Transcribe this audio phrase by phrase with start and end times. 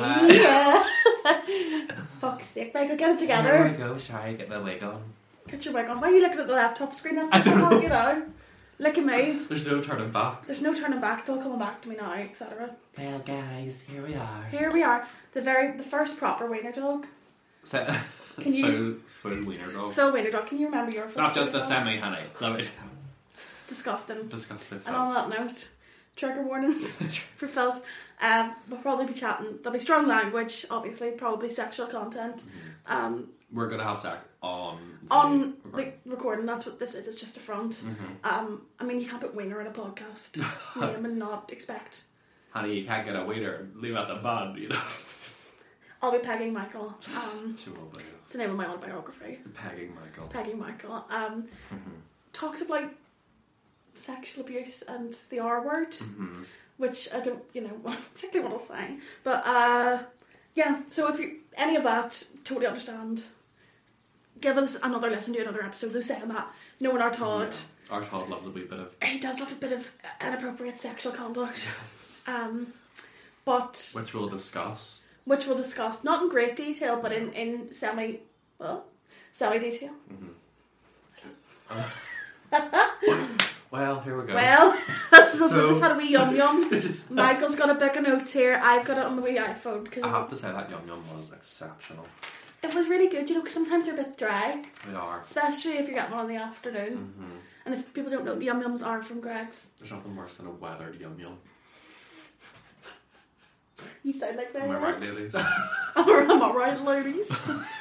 [0.00, 1.84] Hi.
[2.20, 3.50] Fuck's sake, Michael, get it together.
[3.50, 3.98] There we go.
[3.98, 5.02] Sorry, get my wig on.
[5.48, 6.00] Get your wig on.
[6.00, 7.18] Why are you looking at the laptop screen?
[7.18, 7.80] I That's don't so know.
[7.80, 8.22] you know.
[8.78, 9.32] Look at me.
[9.48, 10.46] There's no turning back.
[10.46, 11.20] There's no turning back.
[11.20, 12.70] It's all coming back to me now, etc.
[12.98, 14.44] Well, guys, here we are.
[14.50, 15.06] Here we are.
[15.32, 17.06] The very, the first proper wiener dog.
[17.62, 17.84] So,
[18.40, 19.92] Can you- full, full wiener dog.
[19.92, 20.46] Phil Wiener dog.
[20.46, 22.22] Can you remember your not just a semi, honey.
[22.40, 22.70] Love it.
[23.68, 24.28] Disgusting.
[24.28, 24.80] Disgusting.
[24.86, 25.68] And on that note,
[26.16, 26.92] trigger warnings
[27.36, 27.82] for filth.
[28.20, 29.58] Um, we'll probably be chatting.
[29.62, 32.44] There'll be strong language, obviously, probably sexual content.
[32.86, 34.78] Um, We're gonna have sex on
[35.10, 35.92] on the the recording.
[36.06, 37.06] recording, that's what this is.
[37.06, 37.82] It's just a front.
[37.82, 37.94] Mhm.
[38.24, 40.36] Um, I mean, you can't put wiener in a podcast
[40.80, 42.04] name and not expect.
[42.50, 43.68] Honey, you can't get a wiener.
[43.74, 44.80] Leave out the bun, you know.
[46.02, 46.94] I'll be pegging Michael.
[47.16, 48.00] Um, She will be.
[48.24, 49.38] it's the name of my autobiography.
[49.54, 50.28] Pegging Michael.
[50.28, 51.04] Pegging Michael.
[51.10, 51.78] Um, Mhm.
[52.32, 52.90] talks about
[53.94, 55.92] sexual abuse and the R word.
[55.92, 56.44] Mhm.
[56.76, 57.80] which I don't, you know,
[58.14, 58.96] particularly want to say.
[59.22, 60.02] But uh,
[60.54, 63.22] yeah, so if you any of that, totally understand.
[64.40, 65.92] Give us another listen to another episode.
[65.92, 67.94] They're saying that knowing our Todd, Yeah.
[67.96, 68.94] Our Todd loves a wee bit of.
[69.02, 69.88] he does love a bit of
[70.20, 71.68] inappropriate sexual conduct.
[72.26, 72.72] Um,
[73.44, 75.04] but Which we'll discuss.
[75.26, 78.18] which we'll discuss not in great detail, but in in semi
[78.58, 78.86] well
[79.32, 79.92] semi detail.
[83.74, 84.34] Well, here we go.
[84.36, 84.78] Well,
[85.10, 85.50] that's us.
[85.50, 86.70] So- we just had a wee yum yum.
[87.10, 88.60] Michael's got a book of notes here.
[88.62, 91.02] I've got it on the wee iPhone because I have to say that Yum Yum
[91.16, 92.06] was exceptional.
[92.62, 93.28] it was really good.
[93.28, 94.62] You know, because sometimes they're a bit dry.
[94.86, 95.22] They are.
[95.22, 96.92] Especially if you get one in the afternoon.
[97.18, 97.24] hmm
[97.66, 99.70] And if people don't know, Yum Yums are from Greggs.
[99.80, 101.36] There's nothing worse than a weathered Yum Yum.
[104.04, 104.62] You sound like that.
[104.66, 105.34] Am I right, ladies?
[105.96, 107.28] I'm alright, ladies.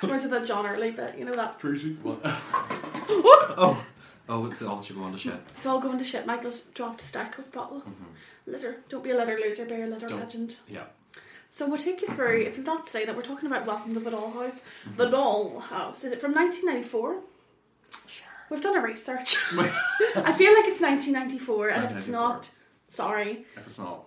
[0.01, 1.19] or is it that John Early bit?
[1.19, 1.59] You know that?
[1.59, 1.93] Tracy?
[2.01, 2.19] What?
[2.25, 3.85] oh.
[4.29, 5.33] Oh, it's all should go on the shit.
[5.57, 6.25] It's all going to shit.
[6.25, 7.79] Michael's dropped a stack of bottle.
[7.81, 8.51] Mm-hmm.
[8.51, 8.77] Litter.
[8.89, 10.19] Don't be a litter loser, be a litter Don't.
[10.19, 10.55] legend.
[10.67, 10.83] Yeah.
[11.49, 13.99] So we'll take you through, if you've not seen it, we're talking about Welcome to
[13.99, 14.61] the Dollhouse.
[14.87, 14.95] Mm-hmm.
[14.97, 16.03] The Doll House.
[16.03, 17.17] Is it from 1994?
[18.07, 18.27] Sure.
[18.49, 19.35] We've done a research.
[19.53, 22.49] I feel like it's 1994, and if it's not,
[22.87, 24.05] sorry, If it's not,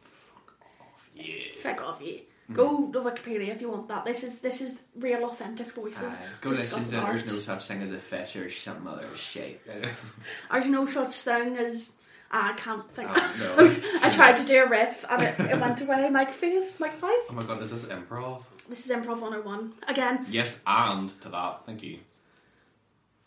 [0.00, 1.10] fuck off.
[1.14, 1.34] Yeah.
[1.60, 2.20] fuck off you.
[2.48, 2.54] Hmm.
[2.54, 4.04] Go to Wikipedia if you want that.
[4.04, 6.02] This is this is real authentic voices.
[6.04, 6.18] Aye.
[6.40, 9.60] Go listen discussing to There's no such thing as a fish or some other shit.
[10.50, 11.92] There's no such thing as
[12.32, 13.10] I can't think.
[13.12, 13.54] Oh, no.
[14.02, 16.08] I tried to do a riff and it, it went away.
[16.10, 17.26] Mike face, Mike face.
[17.30, 18.42] Oh my god, is this improv?
[18.68, 19.72] This is Improv 101.
[19.88, 21.66] Again, Yes, and to that.
[21.66, 21.90] Thank you.
[21.90, 21.98] you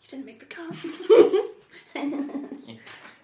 [0.08, 0.74] didn't make the cut.
[1.94, 2.78] Nyeh,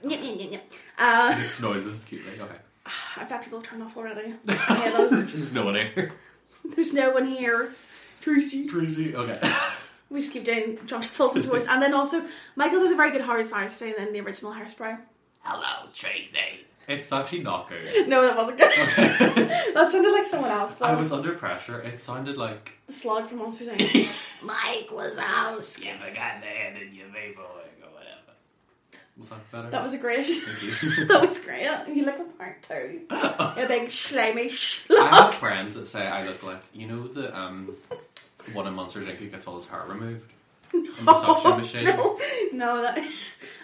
[0.04, 0.60] nyeh, nyeh, nyeh.
[0.98, 2.24] uh, It's noises, cute.
[2.26, 2.60] Like, okay.
[3.16, 4.34] I bet people have turned off already.
[4.48, 6.12] Yeah, those, There's no one here.
[6.64, 7.70] there's no one here.
[8.20, 8.66] Tracy.
[8.68, 9.14] Tracy.
[9.16, 9.38] Okay.
[10.10, 11.64] We just keep doing John Fulton's voice.
[11.66, 12.22] And then also,
[12.54, 14.98] Michael does a very good Harvey Fierstein in the original Hairspray.
[15.40, 16.28] Hello, Tracy.
[16.86, 17.86] It's actually not good.
[18.08, 18.70] No, that wasn't good.
[19.74, 20.76] that sounded like someone else.
[20.76, 20.84] Though.
[20.84, 21.80] I was under pressure.
[21.80, 24.44] It sounded like The slug from Monsters Inc.
[24.44, 27.71] Mike was out skipping at the head in your baby or whatever.
[29.16, 29.70] Was that better?
[29.70, 30.24] that was a great.
[30.24, 31.04] Thank you.
[31.06, 31.68] that was great.
[31.94, 33.02] You look part too.
[33.10, 34.50] a big slimy
[34.90, 37.74] I have friends that say I look like you know the um
[38.52, 39.16] one in Monsters Inc.
[39.16, 40.30] who gets all his hair removed
[40.74, 41.84] in the suction machine.
[41.84, 42.18] No,
[42.52, 42.98] no, that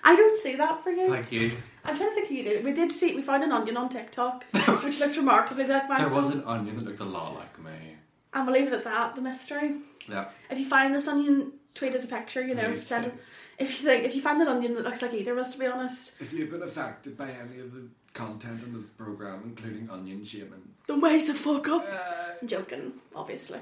[0.04, 1.08] I don't see that for you.
[1.08, 1.50] Thank you.
[1.84, 2.64] I'm trying to think who you did.
[2.64, 3.14] We did see.
[3.14, 6.06] We found an onion on TikTok, which looks remarkably like Michael.
[6.10, 7.97] There was an onion that looked a lot like me.
[8.34, 9.16] And we'll leave it at that.
[9.16, 9.76] The mystery.
[10.08, 10.26] Yeah.
[10.50, 12.47] If you find this onion, tweet us a picture.
[12.47, 13.14] You know, send it.
[13.58, 15.58] If you think if you find an onion that looks like either of us, to
[15.58, 19.91] be honest, If you've been affected by any of the content in this program, including
[19.91, 21.84] onion shaming, then wake the fuck up.
[21.91, 23.58] uh, I'm joking, obviously.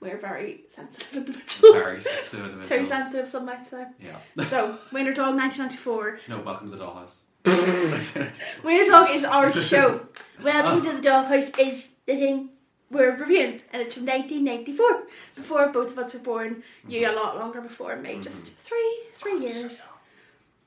[0.00, 1.74] We're very sensitive individuals.
[1.76, 2.88] Very sensitive Too individuals.
[2.88, 3.86] sensitive, some might say.
[4.00, 4.44] Yeah.
[4.48, 6.20] So, Wiener Dog 1994.
[6.28, 7.22] No, welcome to the dollhouse.
[8.64, 10.06] Wiener Dog is our show.
[10.42, 12.50] Welcome to the Dollhouse is the thing
[12.90, 15.02] we're reviewing, and it's from 1994.
[15.34, 19.38] Before both of us were born, you a lot longer before me, just three, three
[19.40, 19.80] years.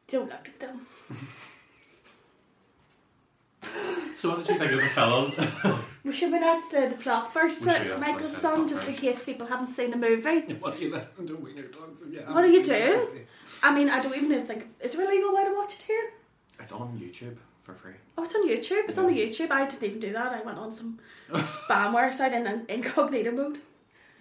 [0.08, 0.88] Don't look at them.
[4.18, 5.80] So what did you think of the film?
[6.04, 8.56] We should we not say the plot first, We uh, should actually Michael's say son,
[8.56, 9.02] plot just in first.
[9.06, 10.54] case people haven't seen the movie.
[10.54, 12.02] what are you listening to Wiener Dogs?
[12.02, 12.92] If you What do you haven't seen do?
[12.94, 13.26] the movie?
[13.64, 16.14] I mean, I don't even think is there a legal way to watch it here.
[16.60, 17.36] it's on YouTube
[17.74, 17.94] for free.
[18.18, 18.90] Oh, it's on YouTube.
[18.90, 19.52] It's on the YouTube.
[19.52, 20.32] I didn't even do that.
[20.34, 21.00] I went on some
[21.32, 23.60] spamware site in an incognito mode.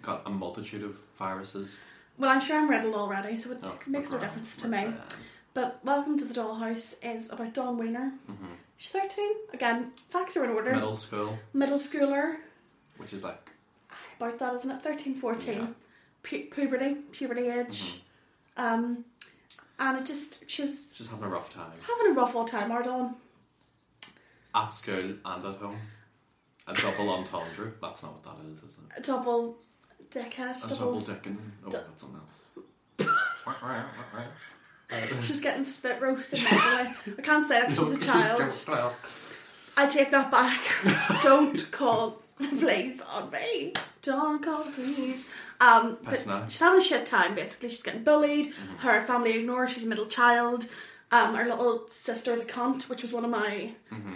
[0.01, 1.77] Got a multitude of viruses.
[2.17, 4.93] Well, I'm sure I'm riddled already, so it Oh, makes no difference to me.
[5.53, 8.13] But Welcome to the Dollhouse is about Dawn Weiner.
[8.29, 8.35] Mhm.
[8.77, 9.31] She's 13.
[9.53, 10.71] Again, facts are in order.
[10.73, 12.37] Middle school, Middle schooler.
[12.97, 13.49] which is like
[14.17, 14.81] About that, isn't it?
[14.81, 15.57] 13, 14.
[15.59, 15.67] Yeah.
[16.23, 18.01] Pu- puberty, puberty age.
[18.57, 18.63] Mhm.
[18.63, 19.05] Um,
[19.79, 22.83] and it just, she's just having a rough time having a rough old time, our
[22.83, 23.15] Dawn.
[24.55, 25.77] At school and at home.
[26.67, 27.71] A double entendre.
[27.81, 28.97] That's not what that is, is it?
[28.97, 29.57] A double
[30.11, 30.57] dickhead.
[30.63, 30.99] A Double.
[30.99, 31.37] double dickin.
[31.65, 33.05] Oh, Du- that's something else.
[35.27, 36.39] She's getting spit roasted.
[36.43, 37.15] by the way.
[37.17, 38.05] I can't say that 'cause she's a
[38.65, 38.93] child.
[39.77, 40.59] I take that back.
[41.23, 43.73] Don't call the police on me.
[44.01, 45.27] Don't call the police.
[45.61, 46.17] Um, but
[46.49, 47.35] she's having a shit time.
[47.35, 48.53] Basically, she's getting bullied.
[48.79, 49.67] Her family ignore.
[49.67, 50.65] her, She's a middle child.
[51.11, 53.71] Um, her little sister is a cunt, which was one of my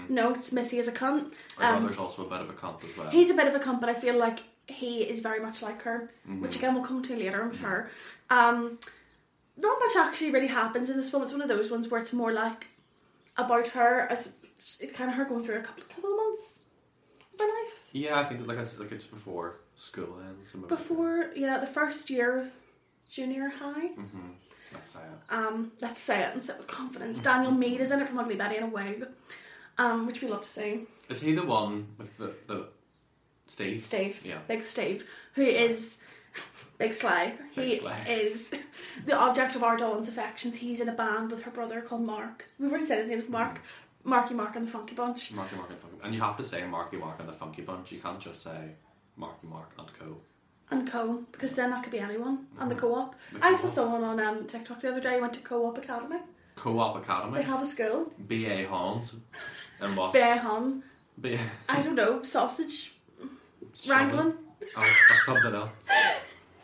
[0.09, 0.51] notes.
[0.51, 1.31] Missy is a cunt.
[1.59, 3.09] My Um, brother's also a bit of a cunt as well.
[3.09, 5.81] He's a bit of a cunt, but I feel like he is very much like
[5.81, 6.41] her, Mm-hmm.
[6.41, 7.89] which again we'll come to later, I'm sure.
[8.29, 8.77] Um,
[9.57, 11.23] not much actually really happens in this film.
[11.23, 12.67] It's one of those ones where it's more like
[13.37, 14.33] about her as
[14.79, 16.59] it's kind of her going through a couple, couple of months
[17.33, 20.51] of her life Yeah, I think like I said, like it's before school ends.
[20.67, 22.47] before, yeah, the first year of
[23.09, 23.89] junior high.
[24.73, 25.33] Let's say it.
[25.33, 27.19] Um, let's say it and say it with confidence.
[27.19, 29.05] Daniel Meade is in it from Ugly Betty in a wig,
[29.77, 30.81] um, which we love to see.
[31.09, 32.67] Is he the one with the the
[33.47, 33.83] Steve?
[33.85, 34.21] Steve.
[34.25, 34.39] Yeah.
[34.47, 35.53] Big Steve, who Sly.
[35.55, 35.97] is
[36.77, 37.33] Big Sly.
[37.55, 38.05] Big he Sly.
[38.09, 38.51] is
[39.05, 40.55] the object of our Dawn's affections.
[40.55, 42.45] He's in a band with her brother called Mark.
[42.59, 43.61] We've already said his name is Mark.
[44.05, 45.31] Marky Mark and the Funky Bunch.
[45.31, 47.91] Marky Mark and Funky, and you have to say Marky Mark and the Funky Bunch.
[47.93, 48.71] You can't just say
[49.15, 50.17] Marky Mark and Co.
[50.71, 52.47] And Co, because then that could be anyone.
[52.59, 53.15] And the co-op.
[53.31, 53.73] The I saw co-op.
[53.73, 56.17] someone on um, TikTok the other day went to Co-op Academy.
[56.55, 57.37] Co-op Academy.
[57.37, 58.11] They have a school.
[58.27, 58.65] B.A.
[58.65, 59.17] Hans.
[59.81, 60.13] And what?
[60.13, 60.83] B A Behan.
[61.21, 61.37] B-
[61.69, 62.93] I don't know, sausage
[63.87, 64.33] wrangling.
[64.75, 65.69] Oh, that's something else.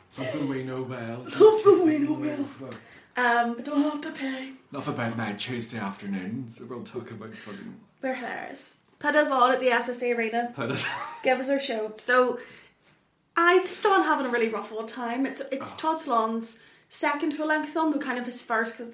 [0.10, 1.28] Something we know well.
[1.30, 2.74] Something we know well.
[3.16, 4.54] Um, but don't have to pay.
[4.72, 6.60] Enough about my Tuesday afternoons.
[6.62, 7.76] We'll talk about fucking.
[8.02, 8.76] We're hilarious.
[8.98, 10.52] Put us on at the SSA Arena.
[10.56, 10.84] Put it.
[11.24, 11.94] give us our show.
[11.98, 12.40] So
[13.40, 15.26] I still having a really rough old time.
[15.26, 15.78] It's it's Oh.
[15.78, 16.58] Todd Solondz
[16.90, 18.78] second full length film, though kind of his first.
[18.78, 18.94] Cause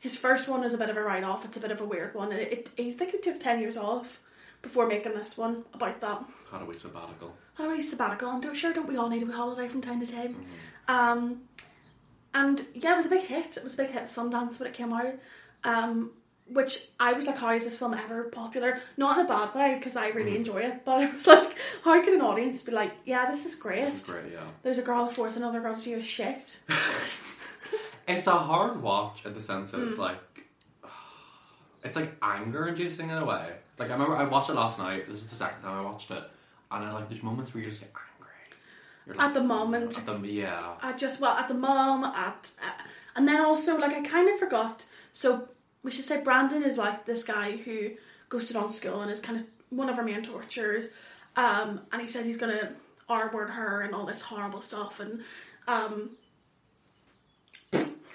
[0.00, 1.44] his first one was a bit of a write off.
[1.44, 2.30] It's a bit of a weird one.
[2.30, 4.20] It, it, I think he took ten years off
[4.62, 6.24] before making this one about that.
[6.50, 7.34] Had a wee sabbatical.
[7.54, 8.30] How do we sabbatical?
[8.30, 10.34] And do sure, don't we all need a wee holiday from time to time?
[10.34, 10.94] Mm-hmm.
[10.94, 11.40] Um,
[12.34, 13.56] and yeah, it was a big hit.
[13.56, 15.14] It was a big hit at Sundance when it came out.
[15.64, 16.10] Um,
[16.48, 18.80] which I was like, how is this film ever popular?
[18.96, 22.00] Not in a bad way because I really enjoy it, but I was like, how
[22.02, 23.84] could an audience be like, yeah, this is great.
[23.84, 24.44] This is great, yeah.
[24.62, 26.60] There's a girl that forces another girl to do a shit.
[28.08, 29.88] It's a hard watch in the sense that Hmm.
[29.88, 30.44] it's like
[31.84, 33.52] it's like anger inducing in a way.
[33.78, 35.08] Like I remember I watched it last night.
[35.08, 36.22] This is the second time I watched it,
[36.70, 38.32] and I like there's moments where you're just like angry.
[39.06, 39.98] You're At the moment.
[39.98, 40.74] At the yeah.
[40.80, 42.82] I just well at the mom at, uh,
[43.16, 44.84] and then also like I kind of forgot.
[45.12, 45.48] So
[45.86, 47.90] we should say Brandon is like this guy who
[48.28, 50.88] goes to non school and is kind of one of our main torturers.
[51.36, 52.72] Um, and he says he's gonna
[53.08, 54.98] R word her and all this horrible stuff.
[55.00, 55.22] And
[55.68, 56.10] um,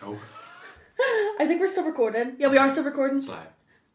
[0.03, 0.19] Oh,
[1.39, 2.33] I think we're still recording.
[2.39, 3.19] Yeah, we are still recording.
[3.19, 3.45] Sly.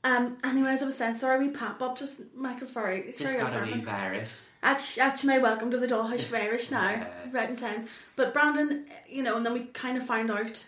[0.05, 1.47] Um, anyways, I was saying sorry.
[1.47, 1.99] We pop up.
[1.99, 3.01] Just Michael's very.
[3.09, 3.83] It's very got a observant.
[3.85, 4.49] virus.
[4.63, 7.09] Actually, welcome to the Dollhouse Varish now, Yeah.
[7.33, 7.87] right in time.
[8.15, 10.65] But Brandon, you know, and then we kind of find out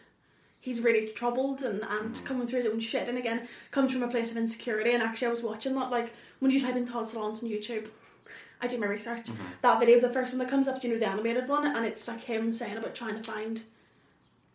[0.60, 2.24] he's really troubled and, and Mm.
[2.24, 3.08] coming through his own shit.
[3.08, 4.92] And again, comes from a place of insecurity.
[4.92, 7.88] And actually, I was watching that, like, when you type in Todd Solondz on YouTube,
[8.60, 9.26] I do my research.
[9.26, 9.44] Mm-hmm.
[9.62, 12.08] That video, the first one that comes up, you know, the animated one, and it's
[12.08, 13.62] like him saying about trying to find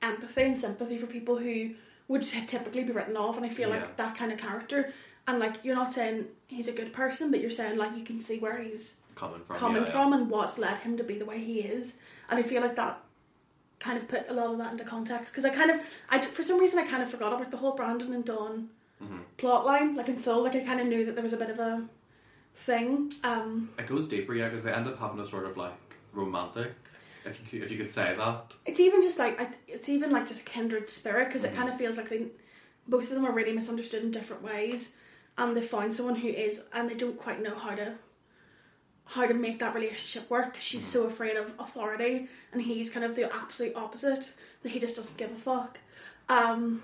[0.01, 1.71] empathy and sympathy for people who
[2.09, 3.37] would typically be written off.
[3.37, 3.75] And I feel Yeah.
[3.77, 4.91] like that kind of character.
[5.27, 8.19] And like, you're not saying he's a good person, but you're saying like you can
[8.19, 11.25] see where he's Coming from coming yeah, from and what's led him to be the
[11.25, 11.97] way he is.
[12.29, 12.99] And I feel like that
[13.79, 16.43] kind of put a lot of that into context because I kind of, I for
[16.43, 18.69] some reason I kind of forgot about the whole Brandon and Dawn
[19.01, 19.21] Mhm.
[19.37, 19.95] plot line.
[19.95, 21.87] Like in full, like I kind of knew that there was a bit of a
[22.55, 23.11] thing.
[23.23, 25.73] Um, It goes deeper, yeah, because they end up having a sort of like
[26.13, 26.71] romantic,
[27.25, 28.55] if you could, if you could say that.
[28.65, 31.53] it's even just like I, it's even like just a kindred spirit because Mm-hmm.
[31.53, 32.27] it kind of feels like they
[32.87, 34.91] both of them are really misunderstood in different ways,
[35.37, 37.93] and they find someone who is, and they don't quite know how to
[39.05, 40.55] how to make that relationship work.
[40.59, 40.89] She's Mm-hmm.
[40.91, 44.31] so afraid of authority, and he's kind of the absolute opposite.
[44.63, 45.77] That he just doesn't give a fuck.
[46.29, 46.81] Um,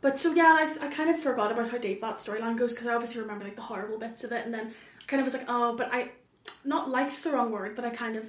[0.00, 2.86] but so yeah, I, I kind of forgot about how deep that storyline goes because
[2.86, 4.72] I obviously remember like the horrible bits of it, and then
[5.06, 6.10] kind of was like, oh, but I
[6.64, 8.24] not liked the wrong word, but I kind of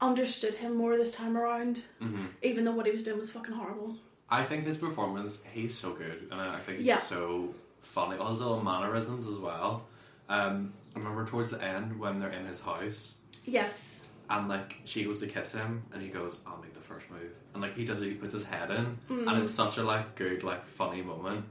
[0.00, 3.54] understood him more this time around, hmm even though what he was doing was fucking
[3.54, 3.96] horrible.
[4.28, 6.98] I think his performance, he's so good, and I think he's Yeah.
[7.00, 8.16] so funny.
[8.18, 9.84] All his little mannerisms as well.
[10.28, 15.04] Um, I remember towards the end when they're in his house, Yes, and like she
[15.04, 17.84] goes to kiss him, and he goes, "I'll make the first move," and like he
[17.84, 19.28] does it, he puts his head in, Mm.
[19.30, 21.44] and it's such a like good, like funny moment.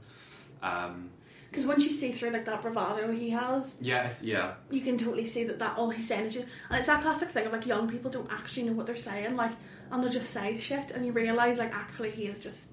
[0.62, 1.10] Um,
[1.50, 4.98] because once you see through like that bravado he has, yeah, it's yeah, you can
[4.98, 7.52] totally see that that all he's saying is just, and it's that classic thing of
[7.52, 9.52] like young people don't actually know what they're saying, like,
[9.92, 12.72] and they'll just say shit, and you realize like actually he is just,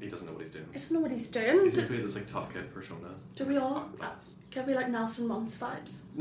[0.00, 0.66] he doesn't know what he's doing.
[0.70, 1.64] I just know what he's doing.
[1.64, 3.14] He's gonna be this like tough kid persona.
[3.34, 3.88] do we all?
[4.50, 6.02] Can we be like Nelson Muntz vibes?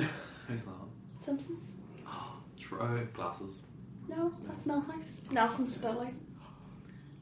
[0.48, 1.24] Who's that?
[1.24, 1.72] Simpsons.
[2.08, 3.60] Oh, true glasses.
[4.08, 5.30] No, that's Milhouse.
[5.32, 6.14] Nelson Spilley.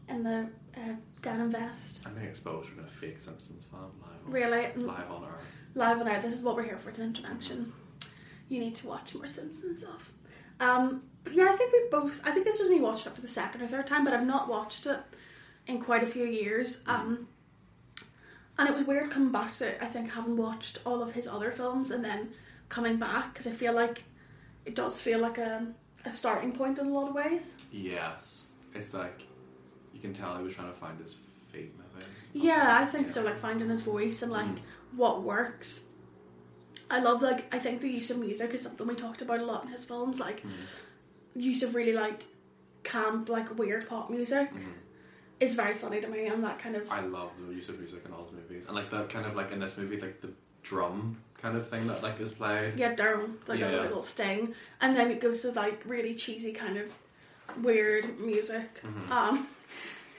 [0.10, 2.01] In the uh, denim vest.
[2.05, 4.25] I'm being exposed to a fake Simpsons fan live.
[4.25, 5.38] On, Really, mm, Live on our.
[5.75, 6.22] live on out.
[6.22, 6.89] This is what we're here for.
[6.89, 7.72] It's an intervention.
[8.50, 10.12] You need to watch more Simpsons stuff.
[10.60, 12.19] Um, but yeah, I think we both.
[12.25, 14.27] I think this was me watched it for the second or third time, but I've
[14.27, 15.00] not watched it
[15.67, 16.82] in quite a few years.
[16.88, 17.27] Um,
[18.58, 19.77] and it was weird coming back to it.
[19.82, 22.32] I think having watched all of his other films and then
[22.70, 24.03] coming back because I feel like
[24.65, 25.67] it does feel like a
[26.05, 27.55] a starting point in a lot of ways.
[27.72, 28.48] Yes.
[28.75, 29.24] It's like
[29.93, 31.13] you can tell he was trying to find his
[31.51, 32.05] feet, maybe.
[32.48, 33.13] Yeah, I think Yeah.
[33.13, 33.24] so.
[33.24, 34.60] Like finding his voice and like Mm.
[34.98, 35.86] what works.
[36.91, 39.46] I love like I think the use of music is something we talked about a
[39.46, 40.20] lot in his films.
[40.20, 40.51] Like Mm.
[41.36, 42.25] use of really like
[42.84, 44.74] camp, like weird pop music Mhm.
[45.39, 48.03] Is very funny to me, and that kind of I love the use of music
[48.05, 50.29] in all his movies, and like that kind of like in this movie, like the
[50.61, 52.73] drum kind of thing that like is played.
[52.77, 53.81] yeah, drum, like Yeah, a yeah.
[53.81, 56.91] little sting, and then it goes to like really cheesy kind of
[57.61, 58.81] weird music.
[58.83, 59.09] Mhm.
[59.11, 59.47] Um,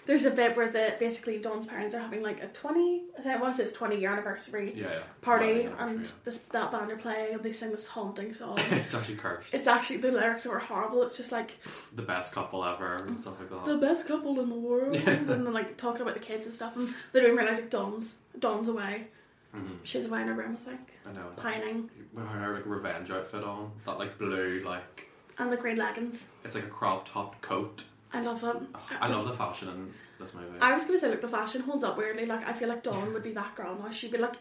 [0.07, 3.35] there's a bit where the basically Dawn's parents are having like a twenty, I think
[3.35, 4.99] I want to say it's twenty year anniversary Yeah, yeah.
[5.23, 6.11] party, Well, and yeah.
[6.25, 8.59] this that band are playing, and they sing this haunting song.
[8.71, 9.53] it's actually cursed.
[9.55, 11.03] It's actually the lyrics are horrible.
[11.05, 11.59] It's just like
[11.95, 13.65] The best couple ever and stuff like that.
[13.67, 16.77] the best couple in the world, and then like talking about the kids and stuff,
[16.77, 19.09] and they don't realize like Don's Dawn's away.
[19.57, 19.79] Mhm.
[19.85, 21.29] She's away in her room, I think, I know.
[21.37, 25.09] pining, With her like revenge outfit on, that like blue like
[25.39, 26.27] and the green leggings.
[26.45, 27.85] it's like a crop top coat.
[28.15, 28.69] I love them.
[29.01, 30.59] I love the fashion in this movie.
[30.61, 32.27] I was gonna say like the fashion holds up weirdly.
[32.27, 33.91] Like I feel like Dawn would be that girl now.
[33.91, 34.37] She'd be like,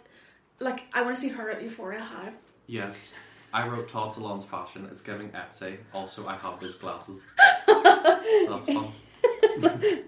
[0.60, 2.32] like I want to see her at Euphoria High.
[2.68, 3.13] Yes.
[3.53, 4.88] I wrote Todd Solondz fashion.
[4.92, 5.77] It's giving Etsy.
[5.94, 7.22] Also, I have those glasses.
[7.68, 8.92] so that's fun.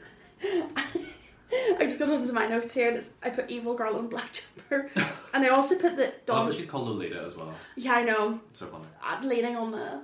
[1.79, 2.87] I just got into my notes here.
[2.89, 4.89] And it's, I put evil girl in black jumper,
[5.33, 6.45] and I also put the I love Dawn.
[6.47, 7.53] that she's called Lolita as well.
[7.75, 8.39] Yeah, I know.
[8.49, 8.85] It's so funny.
[9.03, 10.01] uh, leaning on the.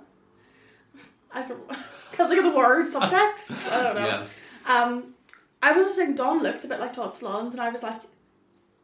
[1.34, 1.76] I don't
[2.12, 3.72] think of the word subtext.
[3.72, 4.06] I don't know.
[4.06, 4.38] Yes.
[4.68, 5.16] Um,
[5.64, 8.02] I was just saying Dawn looks a bit like Todd Solondz, and I was like,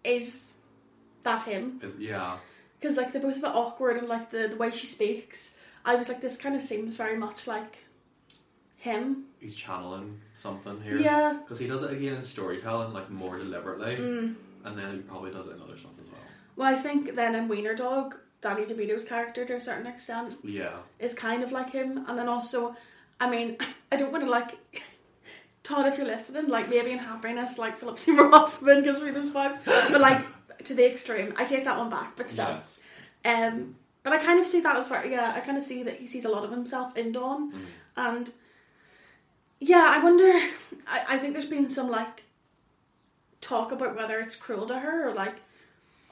[0.04, 0.52] is
[1.24, 1.80] that him?
[1.84, 2.38] Is yeah.
[2.80, 5.96] Because like they're both a bit awkward, and like the the way she speaks, I
[5.96, 7.80] was like, this kind of seems very much like
[8.78, 9.26] him.
[9.40, 10.98] He's channeling something here.
[10.98, 11.38] Yeah.
[11.42, 13.96] Because he does it again in storytelling, like more deliberately.
[13.98, 14.36] Mm.
[14.66, 16.22] And then he probably does it in other stuff as well.
[16.56, 18.16] Well, I think then in Wiener Dog,
[18.48, 20.78] Danny DeVito's character to a certain extent Yeah.
[21.00, 22.76] is kind of like him, and then also,
[23.20, 23.58] I mean,
[23.92, 24.58] I don't want to like.
[25.64, 29.34] Todd, if you're listening, like maybe in happiness, like Philip Seymour Hoffman gives me those
[29.34, 29.60] vibes,
[29.92, 30.22] but like
[30.64, 32.16] to the extreme, I take that one back.
[32.16, 32.80] But still, Yes.
[33.26, 35.34] Um, but I kind of see that as very yeah.
[35.36, 37.66] I kind of see that he sees a lot of himself in Dawn, Mm.
[37.98, 38.32] and
[39.60, 40.32] yeah, I wonder.
[40.88, 42.24] I, I think there's been some like
[43.42, 45.36] talk about whether it's cruel to her or like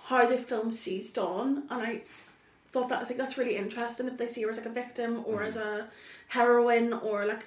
[0.07, 2.01] how the film sees Dawn, and I
[2.75, 5.23] thought that I think that's really interesting if they see her as like a victim
[5.25, 5.47] or Mhm.
[5.47, 5.87] as a
[6.27, 7.43] heroine or like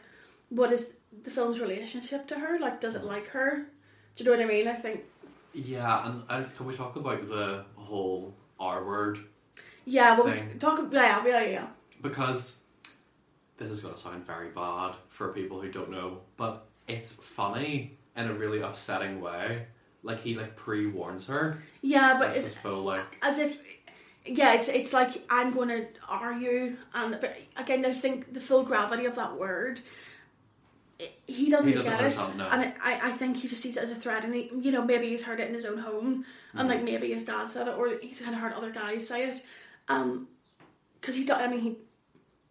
[0.48, 0.82] what is
[1.24, 2.58] the film's relationship to her?
[2.58, 3.66] Like, does it like her?
[4.16, 4.66] Do you know what I mean?
[4.68, 5.04] I think
[5.52, 9.18] Yeah, and uh, can we talk about the whole R word?
[9.84, 10.16] yeah.
[10.16, 10.48] Well, we Thing.
[10.50, 10.80] can talk.
[10.92, 11.66] Yeah, yeah, yeah.
[12.00, 12.56] Because
[13.58, 17.96] this is going to sound very bad for people who don't know, but it's funny
[18.16, 19.66] in a really upsetting way.
[20.02, 21.58] Like he like pre warns her.
[21.82, 23.58] Yeah, but it's his full like as if
[24.28, 28.62] yeah it's, it's like i'm going to argue and but again i think the full
[28.62, 29.80] gravity of that word
[31.26, 32.16] he doesn't, he doesn't get it.
[32.36, 32.48] No.
[32.48, 34.82] and I, I think he just sees it as a threat and he, you know
[34.84, 36.72] maybe he's heard it in his own home and Mhm.
[36.72, 39.44] like maybe his dad said it or he's kind of heard other guys say it
[39.88, 40.26] um
[41.00, 41.76] because he do, i mean he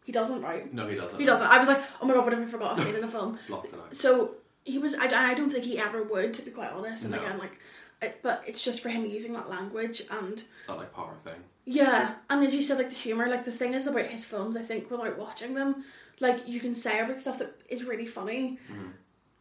[0.05, 1.19] he doesn't right no, he doesn't.
[1.19, 3.01] he doesn't i was like oh my god what have i forgot a scene in
[3.01, 4.95] the film it so he was.
[4.95, 7.05] I, I don't think he ever would, to be quite honest.
[7.05, 7.19] And No.
[7.23, 7.57] again, like,
[8.01, 11.39] it, but it's just for him using that language and That like power thing.
[11.65, 12.15] yeah.
[12.29, 14.55] And as you said, like the humor, like the thing is about his films.
[14.57, 15.83] I think without watching them,
[16.19, 18.91] like you can say about stuff that is really funny, Mhm.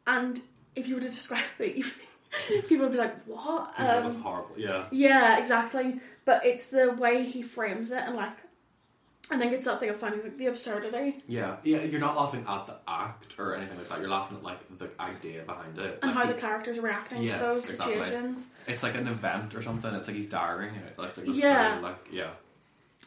[0.07, 0.41] and
[0.75, 1.85] if you were to describe it,
[2.69, 4.59] people would be like, "What?" Yeah, that's Um, horrible.
[4.59, 4.87] Yeah.
[4.91, 6.01] yeah, exactly.
[6.25, 8.37] But it's the way he frames it, and like,
[9.31, 11.83] I think it's that thing of finding like, the absurdity Yeah, yeah.
[11.83, 13.99] You're not laughing at the act or anything like that.
[14.01, 15.99] You're laughing at like the idea behind it.
[16.03, 17.95] and Like, how the characters are reacting Yes, to those exactly.
[17.95, 18.45] situations.
[18.69, 19.93] it's like an event or something.
[19.95, 20.97] It's like he's diarying it.
[20.97, 21.71] Like, it's like this Yeah.
[21.71, 22.31] very, like yeah.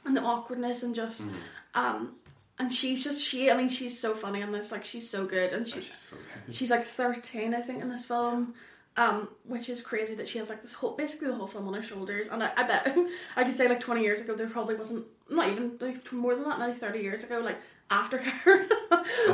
[0.06, 1.34] and the awkwardness and just Mhm.
[1.76, 2.16] um
[2.58, 5.54] and she's just she I mean she's so funny in this like she's so good
[5.54, 6.54] and It's she, just so good.
[6.56, 8.54] she's like 13 I think in this film
[8.98, 11.74] um which is crazy that she has like this whole basically the whole film on
[11.74, 12.98] her shoulders and I, I bet
[13.36, 16.44] I could say like 20 years ago there probably wasn't not even like more than
[16.46, 17.58] that like 30 years ago like
[17.92, 18.68] after her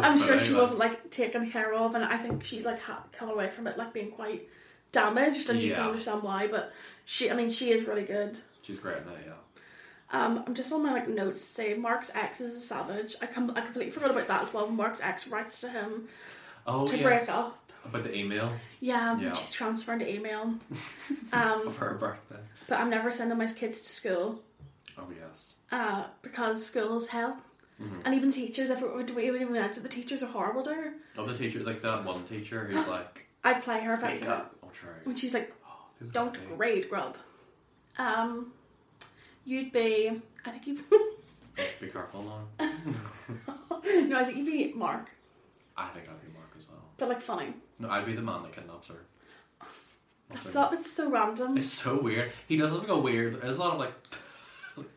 [0.02, 3.30] I'm sure she wasn't like taken care of and I think she's like ha- come
[3.30, 4.48] away from it like being quite
[4.92, 5.88] damaged and you can Yeah.
[5.88, 6.72] understand why but
[7.06, 9.18] she I mean she is really good She's great in that.
[9.26, 9.32] Yeah.
[10.12, 13.16] Um, I'm just on my like notes to say Mark's ex is a savage.
[13.22, 14.68] I com- I completely forgot about that as well.
[14.68, 16.08] Mark's ex writes to him
[16.66, 17.04] Oh, to yes.
[17.04, 17.65] break up.
[17.86, 18.52] About the email
[18.82, 19.32] Yeah, Yeah.
[19.34, 20.56] she's transferring to email.
[21.34, 22.40] um, of her birthday.
[22.68, 24.42] but I'm never sending my kids to school
[24.98, 25.56] Oh, yes.
[25.72, 27.38] uh, because school is hell.
[27.82, 28.00] Mm-hmm.
[28.06, 28.82] And even teachers, if
[29.14, 30.94] we even mention the teachers are horrible to her.
[31.18, 34.22] Oh, the teacher, like that one teacher who's like, I'd play her if I speak
[34.22, 34.30] could.
[34.30, 34.56] up.
[34.64, 34.90] Oh, true.
[35.04, 37.18] When she's like, Oh, don't grade grub.
[37.98, 38.52] Um,
[39.46, 40.84] you'd be, I think you'd
[41.82, 42.24] Be careful
[42.60, 42.68] now.
[43.86, 45.10] no, I think you'd be Mark,
[45.78, 46.45] I think I'd be Mark.
[46.98, 47.54] But like funny.
[47.80, 48.96] No, I'd be the man that kidnaps her.
[49.62, 49.66] I
[50.34, 51.58] What's thought it's so random.
[51.58, 52.32] It's so weird.
[52.48, 53.42] He does have like a weird.
[53.42, 53.94] There's a lot of like,
[54.78, 54.88] like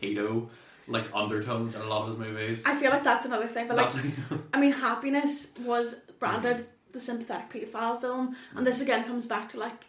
[0.00, 0.48] pedo
[0.86, 2.64] like undertones in a lot of his movies.
[2.66, 3.92] I feel like that's another thing, but like,
[4.52, 9.58] I mean, Happiness was branded the sympathetic paedophile film, and this again comes back to
[9.58, 9.84] like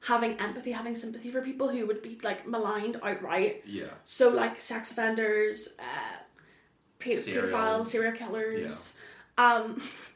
[0.00, 3.62] having empathy, having sympathy for people who would be like maligned outright.
[3.66, 7.46] yeah, So like sex offenders, uh, Serial.
[7.46, 8.94] pedophiles, serial killers.
[9.38, 9.80] Um,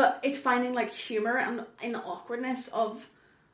[0.00, 2.92] but it's finding like humor and in the awkwardness of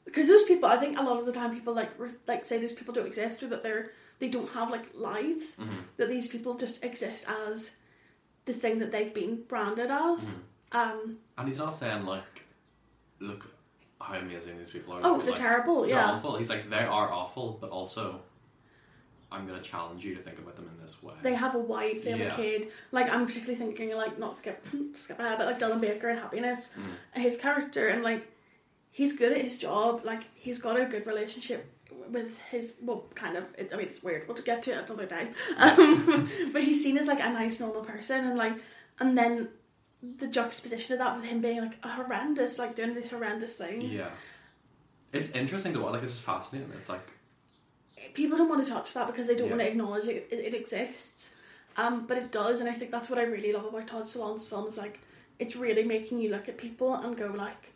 [0.05, 0.69] because those people.
[0.69, 3.09] I think a lot of the time people like re- like say those people don't
[3.15, 5.57] exist or that they're they don't have like lives.
[5.57, 5.81] Mm-hmm.
[5.97, 7.73] That these people just exist as
[8.45, 10.21] the thing that they've been branded as.
[10.21, 10.79] Mm-hmm.
[10.81, 12.45] Um, and he's not saying like,
[13.19, 13.43] look
[14.01, 15.01] how amazing these people are.
[15.03, 15.81] oh, they're like, terrible.
[15.81, 16.13] they're Yeah.
[16.13, 16.37] awful.
[16.37, 18.21] He's like they are awful, but also,
[19.33, 21.15] I'm gonna challenge you to think about them in this way.
[21.23, 22.33] They have a wife, they have Yeah.
[22.33, 22.69] a kid.
[22.93, 24.65] Like I'm particularly thinking like not skip
[24.95, 26.71] skip ahead, but like Dylan Baker and Happiness,
[27.15, 27.21] Mm.
[27.23, 28.27] his character and like
[28.91, 30.03] he's good at his job.
[30.05, 31.71] Like he's got a good relationship
[32.11, 33.45] with his well, kind of.
[33.59, 34.29] It, I mean, it's weird.
[34.29, 35.35] We'll get to it another time.
[35.59, 38.55] Um, but he's seen as like a nice, normal person, and like,
[39.01, 39.49] and then
[40.21, 43.97] the juxtaposition of that with him being like a horrendous, like doing these horrendous things.
[43.97, 44.11] yeah,
[45.13, 45.95] it's interesting to watch.
[45.95, 46.71] Like it's just fascinating.
[46.79, 47.07] It's like
[48.15, 49.57] people don't want to touch that because they don't Yeah.
[49.57, 51.35] want to acknowledge it, it, it exists.
[51.77, 54.49] Um, but it does, and I think that's what I really love about Todd Solondz
[54.49, 54.77] films.
[54.79, 55.01] Like,
[55.39, 57.73] it's really making you look at people and go like,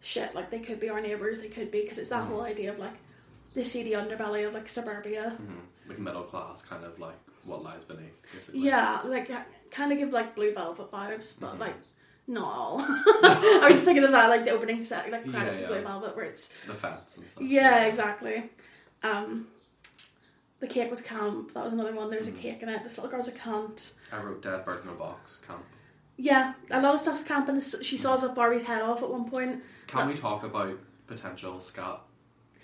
[0.00, 2.28] shit, like they could be our neighbors, they could be, because it's that Mhm.
[2.28, 2.94] whole idea of like
[3.54, 5.36] the seedy underbelly of like suburbia.
[5.40, 8.60] mhm, like middle class, kind of like what lies beneath, basically.
[8.60, 9.28] Yeah, like
[9.72, 11.60] kind of give like Blue Velvet vibes, but Mhm.
[11.60, 11.74] like
[12.28, 12.78] not all.
[12.86, 15.68] I was just thinking of that, like the opening set, like the Yeah, credits of.
[15.68, 17.42] Blue Velvet, where it's the fence and stuff.
[17.42, 18.48] Yeah, exactly.
[19.02, 19.48] Um,
[20.60, 21.52] the cake was camp.
[21.54, 22.10] That was another one.
[22.10, 22.38] There was a Mm.
[22.38, 22.82] cake in it.
[22.84, 23.92] This little girl's a cunt.
[24.12, 25.64] I wrote Dead Bird in a Box camp.
[26.16, 29.08] Yeah, a lot of stuff's camp, and this, she saws up Barbie's head off at
[29.10, 29.62] one point.
[29.86, 32.00] Can we talk about potential scat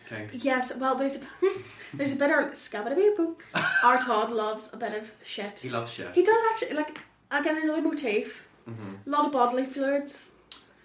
[0.08, 0.30] kink?
[0.44, 1.20] Yes, well, there's a
[1.94, 3.36] there's a bit of scabba poo.
[3.82, 5.58] Our Todd loves a bit of shit.
[5.60, 6.12] He loves shit.
[6.14, 6.98] He does actually like
[7.30, 8.46] again another motif.
[8.66, 10.28] hmm A lot of bodily fluids.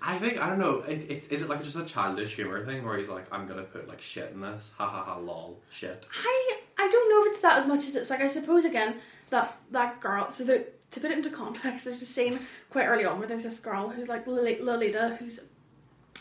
[0.01, 0.79] I think I don't know.
[0.81, 3.63] It, it's is it like just a childish humor thing where he's like, I'm gonna
[3.63, 6.05] put like shit in this, ha ha ha, lol, shit.
[6.25, 8.95] I I don't know if it's that as much as it's like I suppose again
[9.29, 10.31] that that girl.
[10.31, 12.39] So the, to put it into context, there's a scene
[12.69, 15.41] quite early on where there's this girl who's like Loli- Lolita, who's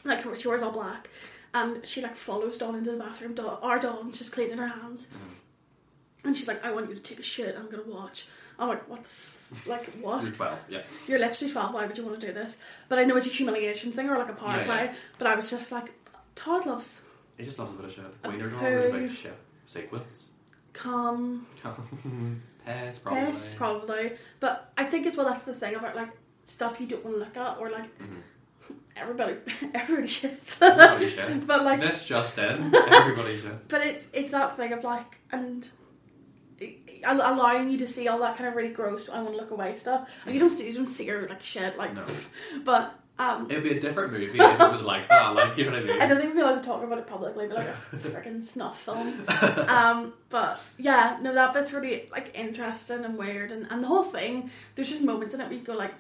[0.05, 1.09] like she wears all black,
[1.55, 3.35] and she like follows Dawn into the bathroom.
[3.35, 6.29] Dawn, our Dawn's just cleaning her hands, mm-hmm.
[6.29, 7.57] and she's like, "I want you to take a shit.
[7.59, 9.37] I'm gonna watch." I'm like, "What the." F-?
[9.67, 10.23] Like what?
[10.23, 10.83] You're twelve, yeah.
[11.09, 12.57] You're literally 12, why would you want to do this?
[12.89, 14.95] But I know it's a humiliation thing or like a power Yeah, play, yeah.
[15.19, 15.91] but I was just like,
[16.37, 17.01] Todd loves
[17.37, 18.05] He just loves a bit of shit.
[18.23, 19.01] A Wiener dog is a poo.
[19.01, 20.27] big shit sequence.
[20.73, 21.47] Calm,
[22.67, 23.21] Piss, probably.
[23.23, 24.13] Yes, probably.
[24.41, 26.11] But I think as well that's the thing about like
[26.45, 28.75] stuff you don't want to look at or like Mhm.
[28.97, 29.37] everybody
[29.75, 30.61] everybody shits.
[30.63, 31.47] Everybody shits.
[31.47, 33.63] But, like- this just in, everybody shits.
[33.69, 35.67] but it's it's that thing of like and
[37.05, 39.51] al- allowing you to see all that kind of really gross I want to look
[39.51, 40.09] away stuff.
[40.27, 42.05] And you don't see you don't see her like shit like No.
[42.65, 45.35] but um It'd be a different movie if it was like that.
[45.35, 46.01] Like you know what I mean?
[46.03, 48.81] I don't think we're allowed to talk about it publicly, but like a freaking snuff
[48.83, 49.13] film.
[49.69, 54.05] Um, but yeah, no, that bit's really like interesting and weird, and, and the whole
[54.05, 54.51] thing.
[54.75, 55.95] There's just moments in it where you go like,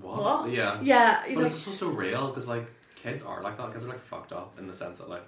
[0.00, 0.18] What?
[0.22, 0.50] What?
[0.50, 0.80] Yeah.
[0.82, 3.72] yeah, But like, it's also so real because like kids are like that.
[3.72, 5.24] Kids are like fucked up in the sense that like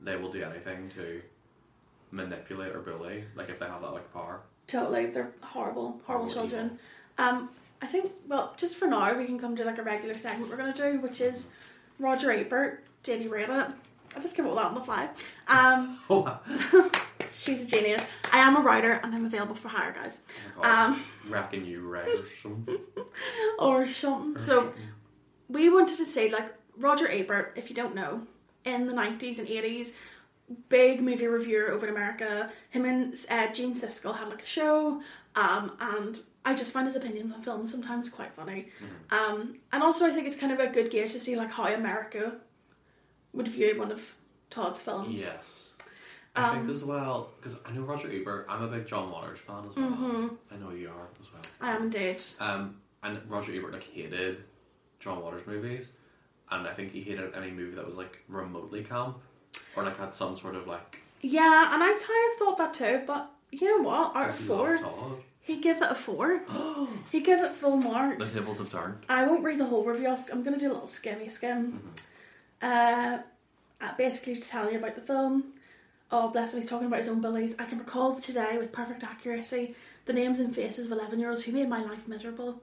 [0.00, 1.22] they will do anything to
[2.10, 3.24] manipulate or bully.
[3.34, 4.40] Like if they have that like power.
[4.66, 6.78] totally, they're horrible, horrible Horrible children.
[7.18, 7.50] Um,
[7.82, 10.56] I think well, just for now, we can come to like a regular segment we're
[10.56, 11.48] gonna do, which is
[11.98, 12.84] Roger Ebert.
[13.02, 13.28] Did he?
[14.14, 15.08] I'll just come up with that on the fly.
[15.48, 16.90] Um, Oh
[17.32, 18.02] she's a genius.
[18.32, 20.20] I am a writer, and I'm available for hire, guys.
[20.60, 20.90] god.
[20.92, 22.78] Um, Reckon you right or something.
[23.58, 24.42] or something.
[24.42, 24.72] So
[25.48, 28.22] we wanted to say like Roger Ebert, if you don't know,
[28.64, 29.94] in the nineties and eighties,
[30.68, 32.50] big movie reviewer over in America.
[32.70, 35.02] Him and uh, Gene Siskel had like a show,
[35.34, 38.68] um, and I just find his opinions on films sometimes quite funny.
[39.10, 41.66] Um, and also I think it's kind of a good gauge to see like how
[41.72, 42.34] America
[43.32, 44.16] would view one of
[44.50, 45.20] Todd's films.
[45.20, 45.70] Yes.
[46.34, 48.46] I Um, think as well because I know Roger Ebert.
[48.48, 49.90] I'm a big John Waters fan as well.
[49.90, 50.36] Mhm.
[50.50, 51.42] I know you are as well.
[51.60, 52.22] I am indeed.
[52.40, 54.42] Um, and Roger Ebert like hated
[54.98, 55.92] John Waters movies,
[56.50, 59.18] and I think he hated any movie that was like remotely camp
[59.76, 61.00] or like had some sort of like.
[61.20, 64.16] Yeah, and I kind of thought that too, but you know what?
[64.16, 64.34] Out of
[65.42, 65.80] he four, loved Todd.
[65.80, 66.88] he give it a four.
[67.12, 68.30] he give it full marks.
[68.30, 68.98] The tables have turned.
[69.08, 70.08] I won't read the whole review.
[70.08, 71.92] I'll- I'm going to do a little skimmy skim.
[72.60, 73.18] Uh,
[73.80, 75.54] uh, basically, to tell you about the film.
[76.10, 77.54] Oh, bless him, he's talking about his own bullies.
[77.58, 79.74] I can recall today with perfect accuracy
[80.04, 82.62] the names and faces of 11 year olds who made my life miserable.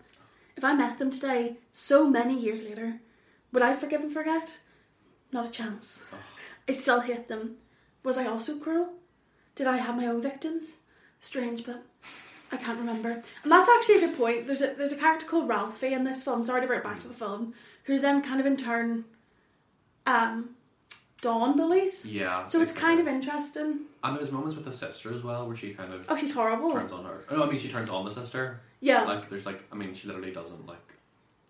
[0.56, 3.00] If I met them today, so many years later,
[3.52, 4.60] would I forgive and forget?
[5.32, 6.02] Not a chance.
[6.68, 7.56] I still hate them.
[8.04, 8.90] Was I also cruel?
[9.56, 10.78] Did I have my own victims?
[11.20, 11.84] Strange, but
[12.52, 13.10] I can't remember.
[13.44, 14.48] And that's actually a good point.
[14.48, 16.44] There's a there's a character called Ralphie in this film.
[16.44, 19.06] Sorry to bring it back to the film, who then kind of in turn,
[20.06, 20.52] um,
[21.22, 22.06] Dawn bullies.
[22.06, 22.48] Yeah.
[22.48, 23.82] So it's kind of interesting.
[24.04, 26.72] And there's moments with the sister as well where she kind of Oh, she's horrible.
[26.72, 27.26] turns on her.
[27.30, 28.62] No, I mean she turns on the sister.
[28.80, 30.88] Yeah, Like there's like I mean she literally doesn't like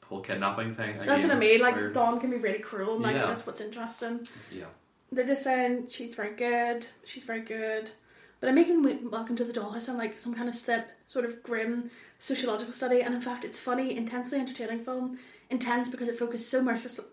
[0.01, 0.97] the whole kidnapping thing.
[1.05, 1.61] that's what I mean.
[1.61, 3.27] Like where- Dawn can be really cruel, and like Yeah.
[3.27, 4.21] that's what's interesting.
[4.51, 4.65] Yeah.
[5.11, 6.87] They're just saying she's very good.
[7.05, 7.91] She's very good.
[8.39, 11.43] But I'm making Welcome to the Dollhouse sound like some kind of step, sort of
[11.43, 15.19] grim sociological study, and in fact, it's funny, intensely entertaining film.
[15.49, 17.05] Intense because it focuses so mercilessly,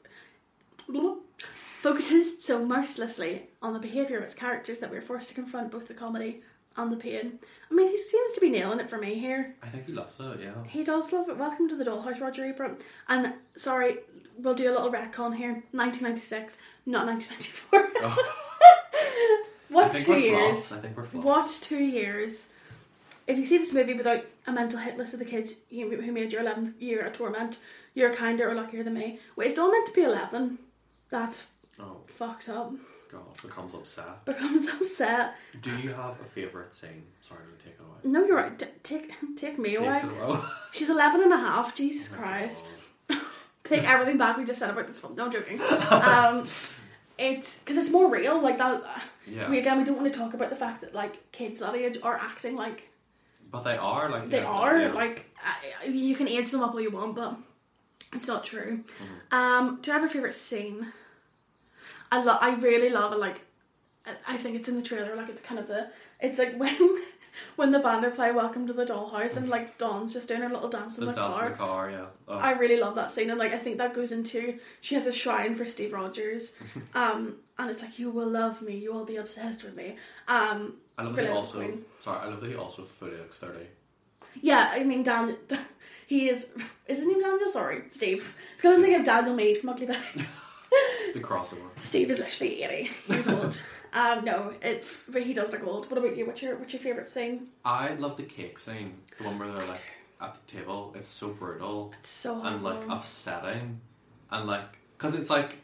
[1.45, 5.89] focuses so mercilessly on the behaviour of its characters that we're forced to confront both
[5.89, 6.43] the comedy
[6.77, 7.39] and the pain.
[7.71, 9.55] I mean, he seems to be nailing it for me here.
[9.63, 10.41] I think he loves it.
[10.43, 10.63] Yeah.
[10.69, 11.39] He does love it.
[11.39, 12.83] Welcome to the Dollhouse, Roger Ebert.
[13.09, 13.97] And sorry,
[14.39, 15.65] we'll do a little retcon here.
[15.73, 17.91] 1996, not 1994.
[18.03, 18.46] Oh.
[19.77, 20.57] What's two years?
[20.57, 20.73] flops.
[20.73, 21.25] I think we're flops.
[21.25, 22.47] What's two years?
[23.27, 26.13] If you see this movie without a mental hit list of the kids you- who
[26.13, 27.59] made your 11th year a torment,
[27.95, 29.19] you're kinder or luckier than me.
[29.35, 30.59] Wait, it's all meant to be 11.
[31.11, 31.45] That's
[31.81, 32.73] Oh fucked up.
[33.11, 34.25] god, becomes upset.
[34.25, 35.35] Becomes upset.
[35.61, 37.03] Do you have a favourite scene?
[37.21, 37.99] Sorry to take it away.
[38.13, 38.57] No, you're right.
[38.59, 40.39] T- take take me Takes away.
[40.73, 41.75] She's 11 and a half.
[41.75, 42.65] Jesus Oh Christ.
[43.65, 45.17] Take everything back we just said about this film.
[45.17, 45.61] No joking.
[45.91, 46.47] Um,
[47.19, 48.41] it's because it's more real.
[48.41, 48.83] Like that.
[49.27, 49.49] Yeah.
[49.51, 51.99] We again we don't want to talk about the fact that like kids that age
[52.03, 52.89] are acting like
[53.51, 54.79] But they are like they are.
[54.81, 54.93] yeah.
[54.93, 55.25] Like
[55.83, 57.37] I, you can age them up all you want, but
[58.13, 58.85] it's not true.
[59.03, 59.35] Mm-hmm.
[59.35, 60.93] Um, do you have a favorite scene?
[62.13, 62.39] I love.
[62.41, 63.19] I really love it.
[63.19, 63.41] Like
[64.29, 65.17] I think it's in the trailer.
[65.17, 65.89] Like it's kind of the.
[66.21, 66.99] It's like when.
[67.57, 70.49] When the band are play Welcome to the Dollhouse and like Dawn's just doing her
[70.49, 71.47] little dance in the the, dance car.
[71.47, 71.91] in the car.
[71.91, 72.05] Yeah.
[72.29, 72.39] Oh.
[72.39, 75.13] I really love that scene, and like I think that goes into she has a
[75.13, 76.53] shrine for Steve Rogers,
[76.95, 79.97] um, and it's like you will love me, you will be obsessed with me.
[80.29, 81.59] Um, I love that he also.
[81.59, 81.85] queen.
[82.01, 83.67] Sorry, I love that he also fully looks thirty.
[84.41, 85.37] yeah, I mean Dan,
[86.07, 86.49] he is.
[86.87, 87.49] Is his name Daniel?
[87.51, 88.35] Sorry, Steve.
[88.53, 90.25] It's because I'm thinking of Daniel Meade from Ugly Betty.
[91.21, 91.69] The crossover.
[91.81, 93.61] Steve is literally eighty years old.
[93.93, 95.91] um, no, it's but he does look old.
[95.91, 96.27] What about you?
[96.27, 97.49] What's your what's your favorite scene?
[97.65, 98.95] I love the cake scene.
[99.19, 99.83] The one where they're like
[100.21, 100.93] at the table.
[100.97, 102.97] It's so brutal It's so and like horrible.
[102.97, 103.81] upsetting,
[104.31, 105.57] and like because it's like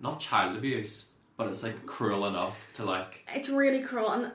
[0.00, 3.26] not child abuse, but it's like cruel enough to like.
[3.34, 4.10] it's really cruel.
[4.10, 4.30] And uh,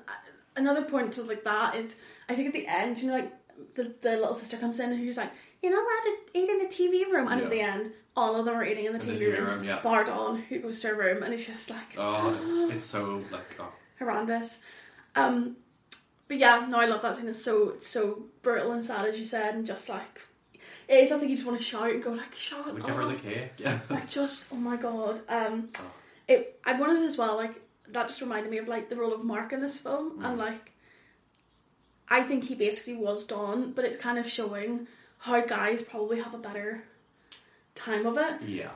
[0.56, 1.96] another point to like that is,
[2.30, 3.32] I think at the end, you know, like
[3.76, 6.60] the, the little sister comes in and who's like, "You're not allowed to eat in
[6.60, 7.46] the TV room," and Yeah.
[7.46, 9.46] at the end, all of them are eating in the In the TV, TV room.
[9.50, 9.82] room, yeah.
[9.82, 12.34] Bar Dawn, who goes to her room, and it's just like Oh,
[12.70, 14.58] it's, it's so like oh, horrendous.
[15.16, 15.58] Um,
[16.28, 17.28] but yeah, no, I love that scene.
[17.28, 20.22] It's so it's so brutal and sad, as you said, and just like
[20.88, 22.96] it is something you just want to shout and go like, "Shut we up!" give
[22.96, 23.52] her the cake.
[23.58, 23.80] Yeah.
[23.90, 25.92] like just oh my god um Oh.
[26.28, 27.54] it i wanted as well like
[27.90, 30.72] that just reminded me of like the role of mark in this film and like
[32.10, 34.88] i think he basically was Dawn, but it's kind of showing
[35.20, 36.84] how guys probably have a better
[37.74, 38.70] time of it Yeah.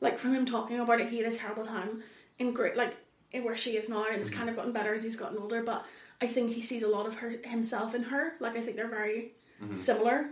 [0.00, 2.02] like from him talking about it he had a terrible time
[2.38, 2.96] in great like
[3.32, 4.38] in where she is now and it's mm-hmm.
[4.38, 5.84] kind of gotten better as he's gotten older but
[6.20, 8.88] i think he sees a lot of her himself in her like i think they're
[8.88, 9.76] very mm-hmm.
[9.76, 10.26] similar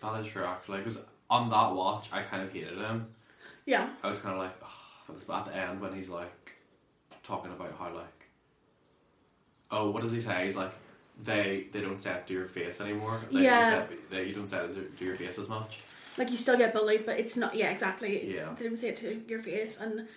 [0.00, 0.78] That is true, actually.
[0.78, 0.98] Because
[1.30, 3.06] on that watch, I kind of hated him.
[3.64, 6.52] yeah I was kind of like, oh, at the end when he's like
[7.22, 8.28] talking about how like,
[9.70, 10.44] oh, what does he say?
[10.44, 10.72] He's like,
[11.22, 13.20] they they don't say it to your face anymore.
[13.32, 13.70] They Yeah.
[13.70, 15.80] Don't say it, they, you don't say it to your face as much.
[16.18, 17.54] like you still get bullied, but it's not.
[17.54, 18.34] Yeah, exactly.
[18.34, 18.54] Yeah.
[18.58, 20.08] They don't say it to your face, and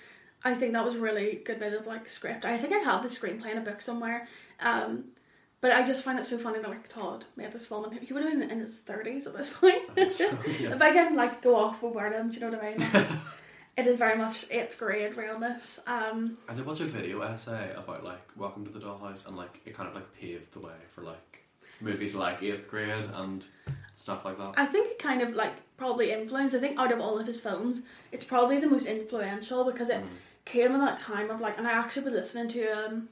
[0.43, 2.45] I think that was a really good bit of like script.
[2.45, 4.27] I think I have the screenplay in a book somewhere,
[4.61, 5.05] um,
[5.61, 8.13] but I just find it so funny that like Todd made this film, and he
[8.13, 9.81] would have been in his thirties at this point.
[10.11, 10.25] So,
[10.59, 10.73] yeah.
[10.73, 13.07] if I can like go off with Burnham, do you know what I mean?
[13.79, 15.79] It is very much eighth grade realness.
[15.87, 19.61] Um, I did watch a video essay about like Welcome to the Dollhouse, and like
[19.65, 21.45] it kind of like paved the way for like
[21.79, 23.47] movies like Eighth Grade and
[23.93, 24.55] stuff like that.
[24.57, 26.53] I think it kind of like probably influenced.
[26.55, 27.79] I think out of all of his films,
[28.11, 30.07] it's probably the most influential because it Mm.
[30.43, 33.07] came in that time of like, and I actually was listening to um,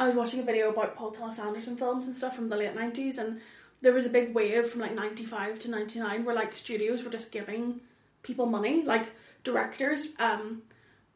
[0.00, 2.74] I was watching a video about Paul Thomas Anderson films and stuff from the late
[2.74, 3.40] nineties, and
[3.82, 7.04] there was a big wave from like ninety five to ninety nine where like studios
[7.04, 7.80] were just giving
[8.24, 9.06] people money, like
[9.44, 10.62] directors, um,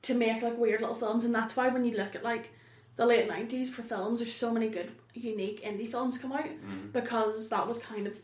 [0.02, 2.50] to make like weird little films, and that's why when you look at like
[2.96, 6.92] the late nineties for films, there's so many good unique indie films come out Mm.
[6.92, 8.20] because that was kind of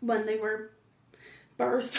[0.00, 0.70] when they were
[1.58, 1.96] birthed.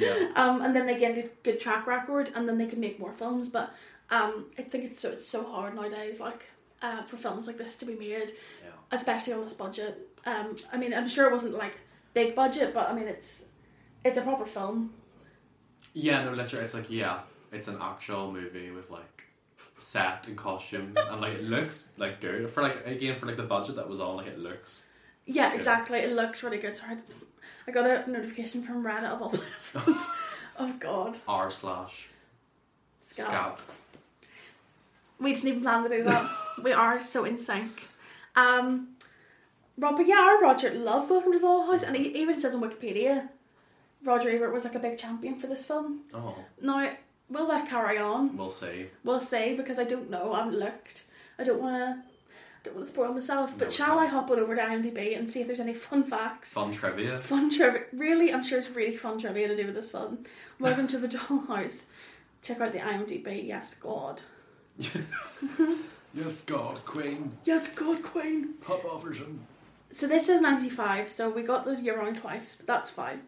[0.00, 0.30] Yeah.
[0.36, 3.12] um, and then they get a good track record, and then they could make more
[3.12, 3.48] films.
[3.48, 3.72] But
[4.10, 6.46] um, I think it's so it's so hard nowadays, like
[6.82, 8.32] uh, for films like this to be made,
[8.64, 8.70] Yeah.
[8.90, 10.08] especially on this budget.
[10.24, 11.76] Um, I mean, I'm sure it wasn't like
[12.14, 13.44] big budget, but I mean, it's
[14.04, 14.92] it's a proper film.
[15.94, 17.20] Yeah, no, literally, it's like yeah,
[17.52, 19.24] it's an actual movie with like
[19.78, 23.42] set and costume, and like it looks like good for like again for like the
[23.42, 24.16] budget that was on.
[24.16, 24.84] Like it looks.
[25.26, 25.54] Yeah, Yeah.
[25.54, 25.98] exactly.
[26.00, 26.76] It looks really good.
[26.76, 26.96] Sorry,
[27.66, 29.74] I got a notification from Reddit of all places.
[30.58, 32.08] oh God, R slash
[33.02, 33.26] Scab.
[33.26, 33.60] scab.
[35.20, 36.28] We didn't even plan to do that.
[36.64, 37.88] we are so in sync.
[38.34, 38.88] Um,
[39.78, 42.62] Rob, but yeah, our Roger loved Welcome to the House, and he even says on
[42.62, 43.28] Wikipedia,
[44.04, 46.00] Roger Ebert was like a big champion for this film.
[46.12, 46.90] Oh, Now,
[47.28, 48.36] will that carry on?
[48.36, 48.86] we'll see.
[49.04, 50.32] We'll see because I don't know.
[50.32, 51.04] I haven't looked.
[51.38, 52.02] I don't want to.
[52.64, 53.58] Don't want to spoil myself.
[53.58, 53.98] But No, shall.
[53.98, 56.52] I hop on over to IMDb and see if there's any fun facts?
[56.52, 57.18] Fun trivia.
[57.20, 57.82] Fun trivia.
[57.92, 60.24] Really, I'm sure it's really fun trivia to do with this film.
[60.60, 61.82] Welcome to the Dollhouse.
[62.42, 63.46] Check out the IMDb.
[63.46, 64.20] Yes, God.
[66.14, 68.50] Yes, God, Queen, Yes, God, Queen.
[68.60, 69.40] pop off version.
[69.90, 73.22] So this is 95, so we got the year wrong twice, but that's fine.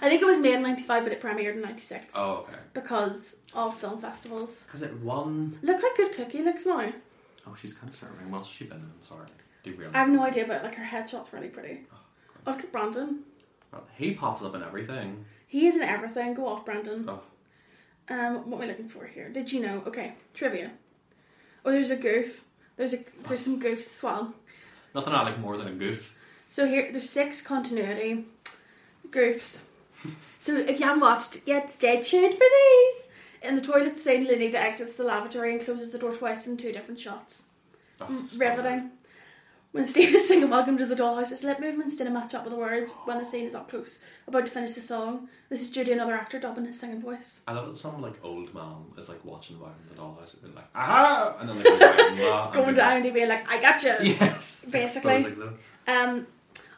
[0.00, 2.14] I think it was made in 95, but it premiered in 96.
[2.16, 2.58] Oh, okay.
[2.74, 4.62] Because of film festivals.
[4.64, 5.58] Because it won.
[5.62, 6.92] Look how good Cookie looks now.
[7.46, 8.30] Oh, she's kind of starting.
[8.30, 8.84] What's she been in?
[8.84, 9.26] I'm sorry.
[9.62, 9.94] Do you really?
[9.94, 11.86] I have no idea, but like her headshot's really pretty.
[11.92, 13.20] Oh, look at Brandon.
[13.96, 15.24] He pops up in everything.
[15.46, 16.34] He is in everything.
[16.34, 17.08] Go off, Brandon.
[17.08, 17.20] Oh.
[18.10, 19.28] Um, what am I looking for here?
[19.28, 19.82] Did you know?
[19.86, 20.70] Okay, trivia.
[21.64, 22.44] Oh, there's a goof.
[22.76, 24.32] There's a there's some goofs as well.
[24.94, 26.14] Nothing I like more than a goof.
[26.50, 28.24] So here, there's six continuity
[29.10, 29.62] goofs.
[30.38, 33.08] so if you haven't watched, get stay tuned for these.
[33.42, 36.72] In the toilet scene, Linda exits the lavatory and closes the door twice in two
[36.72, 37.48] different shots.
[38.00, 38.90] Oh, Mm, so Riveting.
[39.72, 42.54] When Steve is singing Welcome to the Dollhouse, his lip movements didn't match up with
[42.54, 45.28] the words when the scene is up close, about to finish the song.
[45.50, 47.40] This is due to another actor dubbing his singing voice.
[47.46, 50.42] I love that some like old man is like watching Welcome to the Dollhouse and
[50.42, 51.36] being like, aha!
[51.38, 52.44] And then they go right and that.
[52.46, 53.98] and Going be to like, IMDb like, I gotcha!
[54.02, 54.64] Yes.
[54.64, 55.26] Basically.
[55.86, 56.26] Um,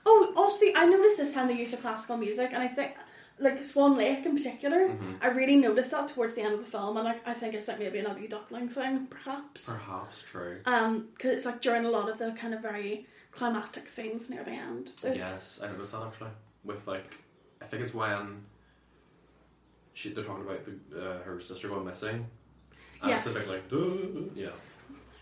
[0.04, 2.94] oh, also, the, I noticed this time the use of classical music, and I think,
[3.40, 5.18] like Swan Lake in particular, Mhm.
[5.22, 7.68] I really noticed that towards the end of the film, and like I think it's
[7.68, 9.64] like maybe an ugly duckling thing, perhaps.
[9.66, 10.60] Perhaps true.
[10.66, 14.44] Um, because it's like during a lot of the kind of very climactic scenes near
[14.44, 14.92] the end.
[15.00, 16.30] There's, Yes, I noticed that actually.
[16.64, 17.16] With like,
[17.62, 18.44] I think it's when
[19.94, 20.74] she, they're talking about the,
[21.10, 22.26] uh, her sister going missing.
[23.02, 23.26] And Yes.
[23.26, 24.50] it's like, "Duh," yeah.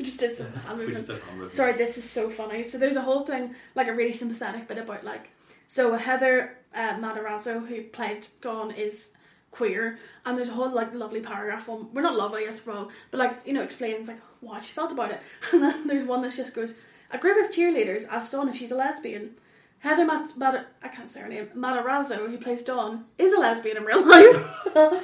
[0.01, 1.53] I just did some hand We movement.
[1.53, 2.65] Sorry, this is so funny.
[2.65, 5.29] So there's a whole thing, like a really sympathetic bit about like,
[5.69, 9.13] so Heather uh, Matarazzo, who played Dawn, is
[9.53, 11.89] queer, and there's a whole like lovely paragraph on.
[11.93, 15.11] We're not lovely, I suppose, but like you know explains like what she felt about
[15.13, 15.21] it,
[15.53, 16.79] and then there's one that just goes,
[17.13, 19.33] a group of cheerleaders asked Dawn if she's a lesbian.
[19.81, 21.49] Heather Mat- Mat- I can't say her name.
[21.57, 24.65] Matarazzo, who plays Dawn, is a lesbian in real life.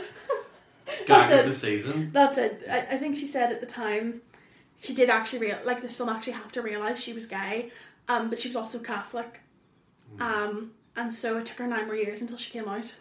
[1.07, 1.47] That's of it.
[1.47, 2.11] the season.
[2.13, 2.63] That's it.
[2.71, 4.21] I, I think she said at the time
[4.81, 7.71] she did actually real like this film actually have to realize she was gay,
[8.09, 9.41] um, but she was also Catholic,
[10.21, 12.95] um, and so it took her nine more years until she came out.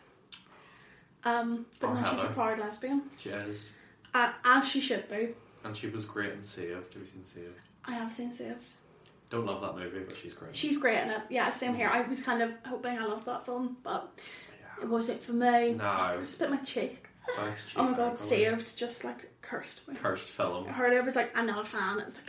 [1.26, 2.34] Um, but Or now she's a Heather.
[2.34, 3.68] proud lesbian, She is.
[4.14, 5.30] uh, as she should be.
[5.64, 6.94] And she was great in Saved.
[6.94, 7.66] Have you seen Saved?
[7.86, 8.74] I have seen Saved.
[9.30, 10.56] Don't love that movie, but she's great.
[10.56, 11.22] She's great in it.
[11.30, 11.90] Yeah, same here.
[11.90, 14.12] I was kind of hoping I loved that film, but
[14.82, 15.72] it wasn't for me.
[15.74, 16.18] No.
[16.22, 17.08] Just bit my cheek.
[17.38, 18.18] Thanks, Oh my god.
[18.20, 19.96] Saved just like cursed me.
[19.96, 20.68] Cursed film.
[20.68, 22.00] I heard it, I was like, I'm not a fan.
[22.00, 22.22] It was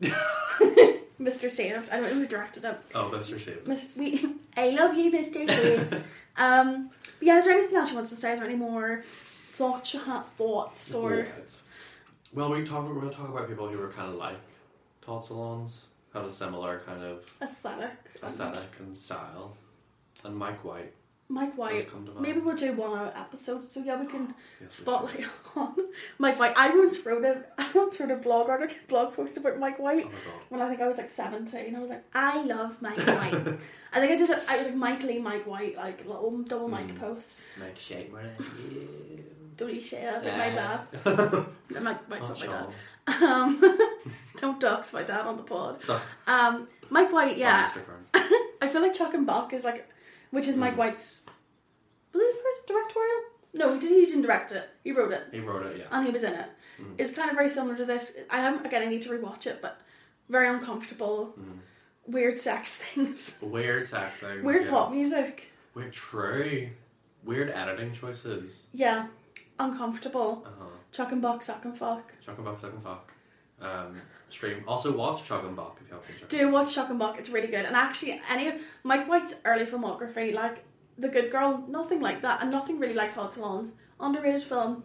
[0.00, 1.50] like, Mr.
[1.50, 1.90] Saved.
[1.90, 2.76] I don't know who directed it.
[2.94, 3.40] Oh, Mr.
[3.40, 3.68] Saved.
[3.96, 4.24] We,
[4.56, 5.48] I love you, Mr.
[5.48, 5.94] Saved.
[6.36, 8.32] um, but yeah, is there anything else you want to say?
[8.32, 10.26] Is there any more thoughts you have?
[10.30, 11.54] Thoughts or Right.
[12.32, 14.36] Well, we talk, we're going to talk about people who were kind of like
[15.02, 17.90] Todd Solondz, had a similar kind of aesthetic?
[18.22, 19.56] aesthetic and style.
[20.24, 20.92] And Mike White
[21.28, 21.90] Mike White.
[21.90, 22.20] come to mind.
[22.22, 25.24] Maybe we'll do one episode so yeah we can Yes, spotlight
[25.56, 25.74] on
[26.18, 26.52] Mike White.
[26.56, 29.78] I once wrote a I once wrote a blog article blog post about Mike.
[29.78, 31.74] White Oh when I think I was like seventeen.
[31.76, 33.34] I was like, I love Mike White.
[33.92, 34.38] I think I did it.
[34.48, 37.00] I was like Mike Lee, Mike White, like little double Mike Mm.
[37.00, 37.38] post.
[37.58, 38.12] Mike Shake,
[39.56, 40.80] Don't you share that with my Yeah.
[41.04, 41.82] dad?
[41.82, 43.22] Mike White's not my dad.
[43.22, 43.78] Um,
[44.40, 45.80] don't dox my dad on the pod.
[45.80, 46.02] Stop.
[46.26, 47.68] Um, Mike White, yeah.
[47.70, 47.86] Sorry, Mr.
[47.86, 48.32] Burns.
[48.62, 49.88] I feel like Chuck and Buck is like,
[50.34, 50.78] which is Mike Mm.
[50.78, 51.22] White's.
[52.12, 53.20] Was it directorial?
[53.54, 54.68] No, he, did, he didn't direct it.
[54.82, 55.84] He wrote it, He wrote it, yeah.
[55.92, 56.48] and he was in it.
[56.80, 56.94] Mm.
[56.98, 58.14] It's kind of very similar to this.
[58.30, 58.82] I haven't again.
[58.82, 59.80] I need to rewatch it, but
[60.28, 61.34] very uncomfortable,
[62.06, 64.42] weird sex things, Weird sex things.
[64.42, 64.70] weird yeah.
[64.70, 65.50] pop music.
[65.74, 66.68] Weird true.
[67.24, 68.66] Weird editing choices.
[68.72, 69.06] Yeah,
[69.58, 70.42] uncomfortable.
[70.46, 70.64] Uh-huh.
[70.92, 72.12] Chuck and box, suck and fuck.
[72.24, 73.12] Chuck and Buck, Suck and Fuck.
[73.60, 74.00] Um,
[74.34, 74.64] stream.
[74.68, 77.18] Also watch Chuck and Buck if you haven't seen and Do watch Chuck and Buck,
[77.18, 77.64] it's really good.
[77.64, 80.64] And actually, any of Mike White's early filmography, like
[80.98, 83.70] The Good Girl, nothing like that, and nothing really like Todd Solondz.
[84.00, 84.84] Underrated film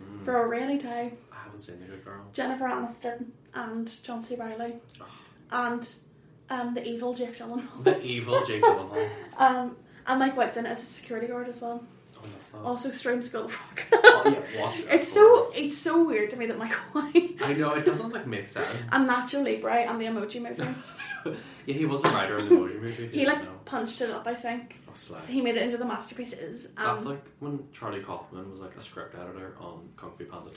[0.00, 0.24] Mm.
[0.24, 1.12] for a rainy day.
[1.32, 2.22] I haven't seen The Good Girl.
[2.32, 4.34] Jennifer Aniston and John C.
[4.36, 4.76] Reilly.
[5.50, 5.86] And
[6.48, 7.84] um, the evil Jake Gyllenhaal.
[7.84, 9.08] The evil Jake Gyllenhaal.
[9.38, 11.84] Um, and Mike White's in it as a security guard as well.
[12.64, 13.86] Also, stream School of Rock.
[13.92, 14.86] Oh, yeah, watch it.
[14.90, 18.26] it's so it's so weird to me that Mike White I know it doesn't like
[18.26, 18.68] make sense.
[18.92, 21.38] and Nacho Libre and the Emoji Movie.
[21.66, 23.08] yeah, he was a writer in the Emoji Movie.
[23.08, 23.50] He like know.
[23.64, 24.78] punched it up, I think.
[24.88, 24.92] Oh.
[24.94, 26.66] So he made it into the masterpieces.
[26.76, 30.50] Um, That's like when Charlie Kaufman was like a script editor on Kung Fu Panda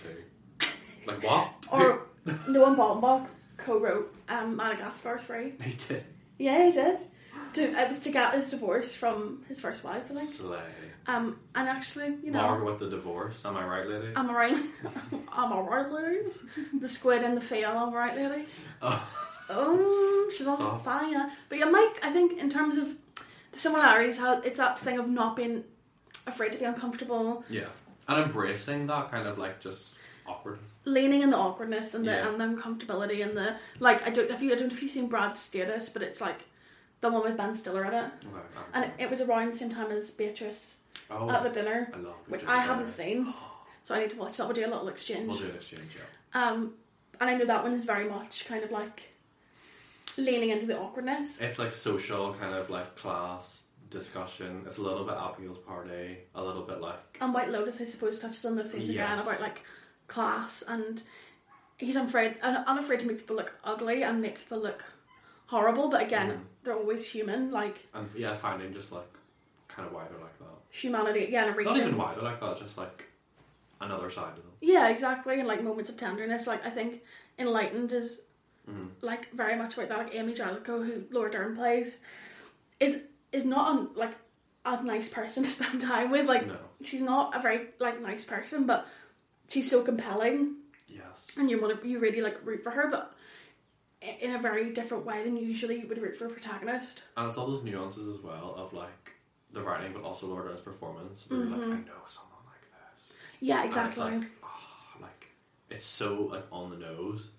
[0.60, 0.67] 2.
[1.06, 1.54] Like what?
[1.71, 2.02] or
[2.49, 5.54] Noah Baumbach co-wrote um, Madagascar Three.
[5.62, 6.04] he did.
[6.38, 6.99] Yeah, he did.
[7.54, 10.28] To, it was to get his divorce from his first wife, I think.
[10.28, 10.60] Slay.
[11.08, 13.44] Um, and actually, you know, Margaret with the divorce.
[13.46, 14.13] Am I right, ladies?
[14.16, 14.54] am I right?
[15.13, 16.44] am I right, ladies?
[16.80, 18.66] The squid and the fail, am I right, ladies?
[18.82, 19.10] Oh.
[19.50, 20.86] Oh, she's on Stop.
[20.86, 21.30] fire.
[21.50, 22.96] But yeah, Mike, I think in terms of
[23.52, 25.66] the similarities, how it's that thing of not being
[26.26, 27.68] afraid to be uncomfortable, Yeah.
[28.08, 30.60] And embracing that kind of like just awkward.
[30.86, 32.28] leaning in the awkwardness and the Yeah.
[32.30, 34.06] and the uncomfortability and the like.
[34.08, 36.39] I don't if you I don't know if you've seen Brad's status, but it's like
[37.02, 38.66] the one with Ben Stiller in it, Okay.
[38.74, 40.80] And it, it was around the same time as Beatriz
[41.12, 43.34] oh, at the dinner, I which I haven't seen,
[43.84, 44.45] so I need to watch that.
[44.47, 45.27] We'll do a little exchange.
[45.27, 46.47] We'll do an exchange, yeah.
[46.49, 46.73] Um,
[47.21, 49.03] and I know that one is very much kind of like
[50.17, 51.39] leaning into the awkwardness.
[51.41, 54.63] It's like social kind of like class discussion.
[54.65, 58.19] It's a little bit Abigail's party, a little bit like And White Lotus, I suppose,
[58.19, 59.62] touches on those things again about like
[60.08, 61.01] class and
[61.77, 64.84] he's unafraid, unafraid to make people look ugly and make people look
[65.47, 65.89] horrible.
[65.89, 66.39] But again, Mhm.
[66.63, 67.51] they're always human.
[67.51, 69.12] Like and yeah, finding just like
[69.67, 70.45] kind of why they're like that.
[70.84, 71.88] Humanity, yeah, and a Not reason.
[71.88, 73.06] even why they're like that, just like
[73.80, 74.52] another side of them.
[74.62, 75.40] Yeah, exactly.
[75.40, 76.48] And like moments of tenderness.
[76.48, 77.02] Like I think
[77.38, 78.22] Enlightened is
[78.70, 78.90] Mhm.
[79.02, 79.98] like very much about that.
[80.00, 81.98] Like Amy Jellicoe, who Laura Dern plays,
[82.80, 84.16] is is not un, like
[84.66, 86.28] a nice person to spend time with.
[86.28, 86.58] Like No.
[86.84, 88.88] she's not a very like nice person, but
[89.50, 90.56] she's so compelling,
[90.88, 91.36] Yes.
[91.38, 93.14] and you want to you really like root for her, but
[94.02, 97.04] i- in a very different way than usually you would root for a protagonist.
[97.18, 99.14] And it's all those nuances as well of like
[99.54, 101.26] the writing, but also Dern's performance.
[101.28, 101.72] Where you're like, mm-hmm.
[101.72, 103.13] I know someone like this.
[103.39, 104.20] Yeah, And it's exactly.
[104.20, 105.28] like, oh, like
[105.70, 107.32] it's so like on the nose,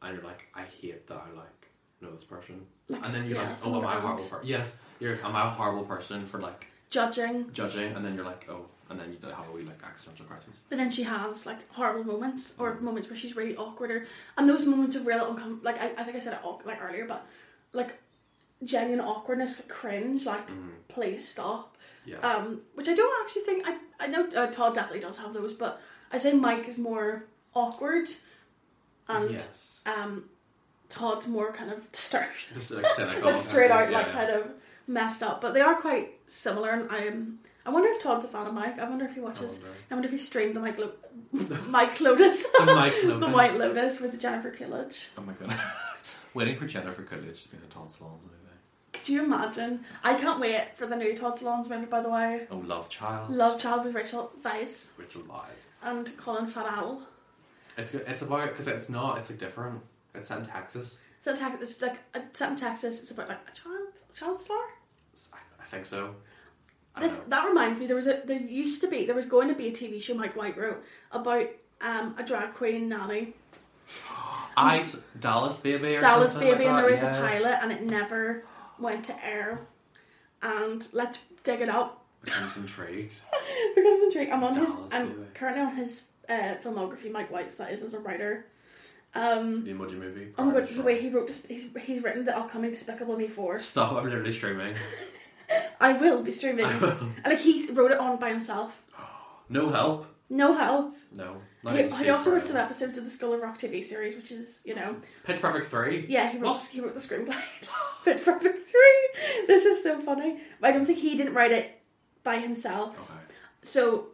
[0.00, 1.68] and you're like, I hate that I like
[2.00, 2.66] know this person.
[2.88, 4.02] Like, and then you're yeah, like, oh, am I a aunt.
[4.02, 4.46] horrible person?
[4.48, 5.14] Yes, you're.
[5.24, 7.94] Am I a horrible person for like Judging, judging?
[7.96, 10.62] And then you're like, oh, and then you have a wee like existential crisis.
[10.68, 12.82] but then she has like horrible moments or mm.
[12.82, 14.06] moments where she's really awkward, or,
[14.36, 17.06] and those moments of real uncom- like I, I think I said it like earlier,
[17.06, 17.26] but
[17.72, 17.94] like
[18.64, 20.48] genuine awkwardness, like cringe, like
[20.88, 21.76] please stop.
[22.04, 22.18] Yeah.
[22.18, 25.54] Um, which I don't actually think I I know uh, Todd definitely does have those,
[25.54, 28.08] but I say Mike is more awkward,
[29.08, 29.80] and yes.
[29.86, 30.24] um,
[30.88, 32.52] Todd's more kind of disturbed.
[32.54, 33.30] Just like cynical.
[33.30, 34.12] like straight kind out, of, like yeah.
[34.12, 34.50] kind of
[34.86, 35.40] messed up.
[35.40, 37.38] But they are quite similar, and I am.
[37.64, 38.80] I wonder if Todd's a fan of Mike.
[38.80, 39.52] I wonder if he watches.
[39.52, 39.68] wonder.
[39.90, 40.92] I wonder if he streamed the Mike Lo-
[41.68, 45.10] Mike Lotus, The Mike Lotus, the White Lotus with Jennifer Coolidge.
[45.16, 45.54] Oh my god.
[46.34, 48.42] Waiting for Jennifer Coolidge to be in a Todd Solondz movie.
[48.92, 49.84] Could you imagine?
[50.04, 51.86] I can't wait for the new Todd Solondz movie.
[51.86, 53.30] By the way, Oh, Love Child.
[53.30, 55.62] Love Child with Rachel Weisz Rachel Weisz.
[55.82, 57.02] and Colin Farrell.
[57.78, 59.18] It's good- it's about because it's not.
[59.18, 59.80] It's like different.
[60.14, 60.98] It's set in Texas.
[61.20, 63.00] So Tex- it's like uh, set in Texas.
[63.00, 64.58] It's about like a child, a child star.
[65.32, 66.14] I, I think so.
[66.94, 67.18] I This, know.
[67.28, 69.68] that reminds me, there was a there used to be there was going to be
[69.68, 71.46] a TV show Mike White wrote about
[71.80, 73.32] um, a drag queen nanny,
[74.56, 74.84] I
[75.18, 77.18] Dallas Baby or Dallas something Baby, like and that, there was yes.
[77.18, 78.44] a pilot, and it never
[78.82, 79.66] went to air.
[80.42, 82.04] And let's dig it up.
[82.24, 83.14] Becomes intrigued.
[83.74, 84.32] Becomes intriguing.
[84.32, 84.76] I'm on his.
[84.92, 87.10] I'm currently on his uh, filmography.
[87.10, 88.46] Mike White's that is as a writer.
[89.14, 90.28] Um, The Emoji Movie.
[90.38, 90.60] oh my god!
[90.60, 91.30] Party He, wait, he wrote.
[91.48, 93.58] He's, he's written the upcoming Despicable Me four.
[93.58, 93.92] Stop!
[93.94, 94.74] I'm literally streaming.
[95.80, 96.64] I will be streaming.
[96.64, 96.96] I will.
[97.26, 98.80] Like he wrote it on by himself.
[99.48, 100.06] No help.
[100.30, 100.94] No help.
[101.12, 101.36] No.
[101.70, 104.60] He, he also wrote some episodes of the School of Rock TV series, which is
[104.64, 106.06] you know Pitch Perfect three.
[106.08, 106.62] Yeah, he wrote What?
[106.70, 107.36] he wrote the screenplay.
[108.04, 109.46] Pitch Perfect three.
[109.46, 110.38] This is so funny.
[110.60, 111.80] But I don't think he didn't write it
[112.24, 112.98] by himself.
[112.98, 113.20] Okay.
[113.62, 114.08] So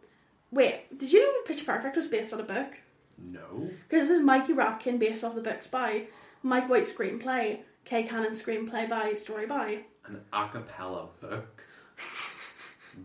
[0.51, 2.77] wait, did you know Pitch Perfect was based on a book?
[3.17, 3.69] No.
[3.89, 6.03] Because this is Mickey Rapkin based off the books by
[6.43, 11.63] Mike White screenplay, Kay Cannon screenplay by story by An a cappella book.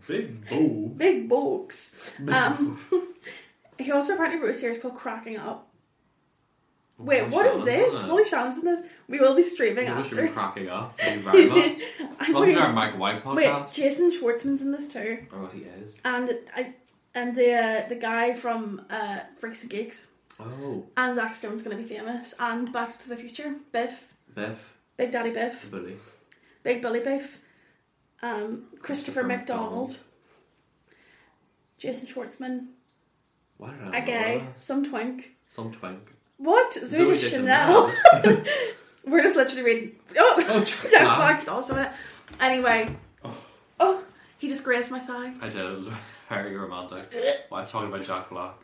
[0.07, 0.93] Big boo.
[0.95, 1.95] Big Books.
[2.27, 2.79] Um,
[3.77, 5.67] he also apparently wrote a series called Cracking Up.
[6.97, 7.93] Wait, Molly what is Shannon's this?
[7.99, 8.07] in it.
[8.07, 8.81] Molly Shannon's in this.
[9.09, 10.33] We will be streaming You should be after.
[10.33, 10.97] cracking up.
[10.99, 11.81] Thank you very much.
[12.19, 13.73] I'm Welcome to our Mike White wait, podcast.
[13.73, 15.99] Jason Schwartzman's in this too, Oh, he is.
[16.05, 16.73] and I
[17.13, 20.05] and the uh, the guy from uh, Freaks and Geeks,
[20.39, 24.77] Oh, and Zack Stone's going to be famous, and Back to the Future, Biff, Biff,
[24.95, 25.97] Big Daddy Biff, Bully.
[26.63, 27.39] Big Billy Biff,
[28.23, 29.99] um, Christopher, Christopher McDonald, McDonald.
[31.77, 32.67] Jason Schwartzman, Why did I
[33.61, 35.31] a gay, some twink.
[35.49, 36.11] Some twink.
[36.37, 36.73] What?
[36.73, 37.91] Zoe, Zoe Chanel.
[38.21, 38.43] Chanel.
[39.05, 39.91] We're just literally reading.
[40.17, 41.91] Oh, Oh, Jack Jack Black's also in it.
[42.39, 42.95] Anyway.
[43.23, 43.37] Oh.
[43.79, 44.03] Oh,
[44.37, 45.33] he just grazed my thigh.
[45.41, 45.61] I did.
[45.61, 45.87] It was
[46.29, 47.13] very romantic.
[47.49, 48.55] Why talking about Jack Black?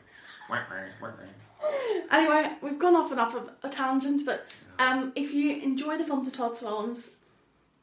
[2.11, 6.03] Anyway, we've gone off and off of a tangent, but um, if you enjoy the
[6.03, 7.11] films of Todd Solondz,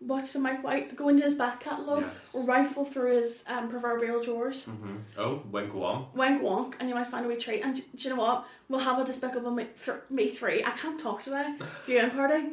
[0.01, 2.35] watch some Mike White, go into his back catalogue, Yes.
[2.35, 4.65] or rifle through his um, proverbial drawers.
[4.65, 6.07] hmm Oh, wink wom.
[6.15, 7.63] Wank wonk, and you might find a wee treat.
[7.63, 8.47] And do you know what?
[8.69, 10.65] We'll have a Despicable Me, th- Me 3.
[10.65, 11.55] I can't talk today.
[11.87, 12.45] Viewing party.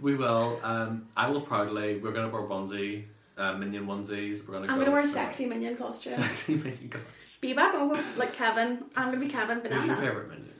[0.00, 0.58] We will.
[0.62, 1.98] Um, I will proudly.
[1.98, 3.04] We're gonna wear onesie,
[3.36, 4.46] uh, minion onesies.
[4.46, 4.66] We're gonna.
[4.66, 6.12] I'm go going to wear a sexy minion costume.
[6.12, 7.38] Sexy minion costume.
[7.40, 8.84] Be back over like Kevin.
[8.96, 10.00] I'm going to be Kevin Who's your Banana.
[10.00, 10.54] favorite minion?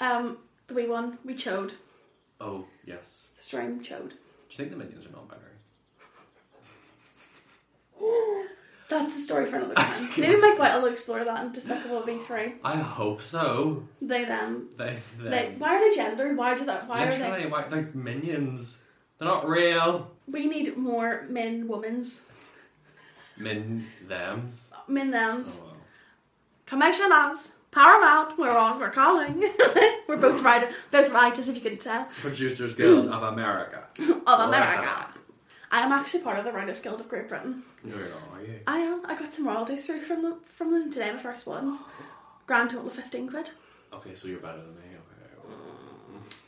[0.00, 1.72] Um, the wee one, we chode.
[2.40, 3.28] Oh yes.
[3.36, 4.10] The string chode.
[4.10, 4.16] Do
[4.50, 5.49] you think the minions are non-binary?
[8.90, 10.08] That's the story for another time.
[10.18, 12.54] Maybe Mike White will explore that in Despicable Me3.
[12.64, 13.84] I hope so.
[14.02, 14.68] They, them.
[14.76, 16.36] They, They, they, why are they gendered?
[16.36, 16.88] Why do that?
[16.88, 17.18] Why are they?
[17.20, 18.80] literally, why, they're minions.
[19.18, 20.10] They're not real.
[20.26, 22.22] We need more men, womens.
[23.36, 24.70] Min them's.
[24.88, 25.58] men, Oh them's.
[25.58, 25.76] well.
[26.66, 29.40] Commissioners, Paramount, we're on, we're calling.
[30.08, 33.84] we're both writers, both writers, if you couldn't tell, Producers Guild of America.
[34.26, 35.08] of America.
[35.70, 37.62] I am actually part of the Writers Guild of Great Britain.
[37.84, 38.60] No, you're not, are you?
[38.66, 39.06] I am.
[39.06, 41.76] I got some royalties through from them from them today, my first ones.
[42.46, 43.50] Grand total of fifteen quid,
[43.92, 44.80] Okay, so you're better than me.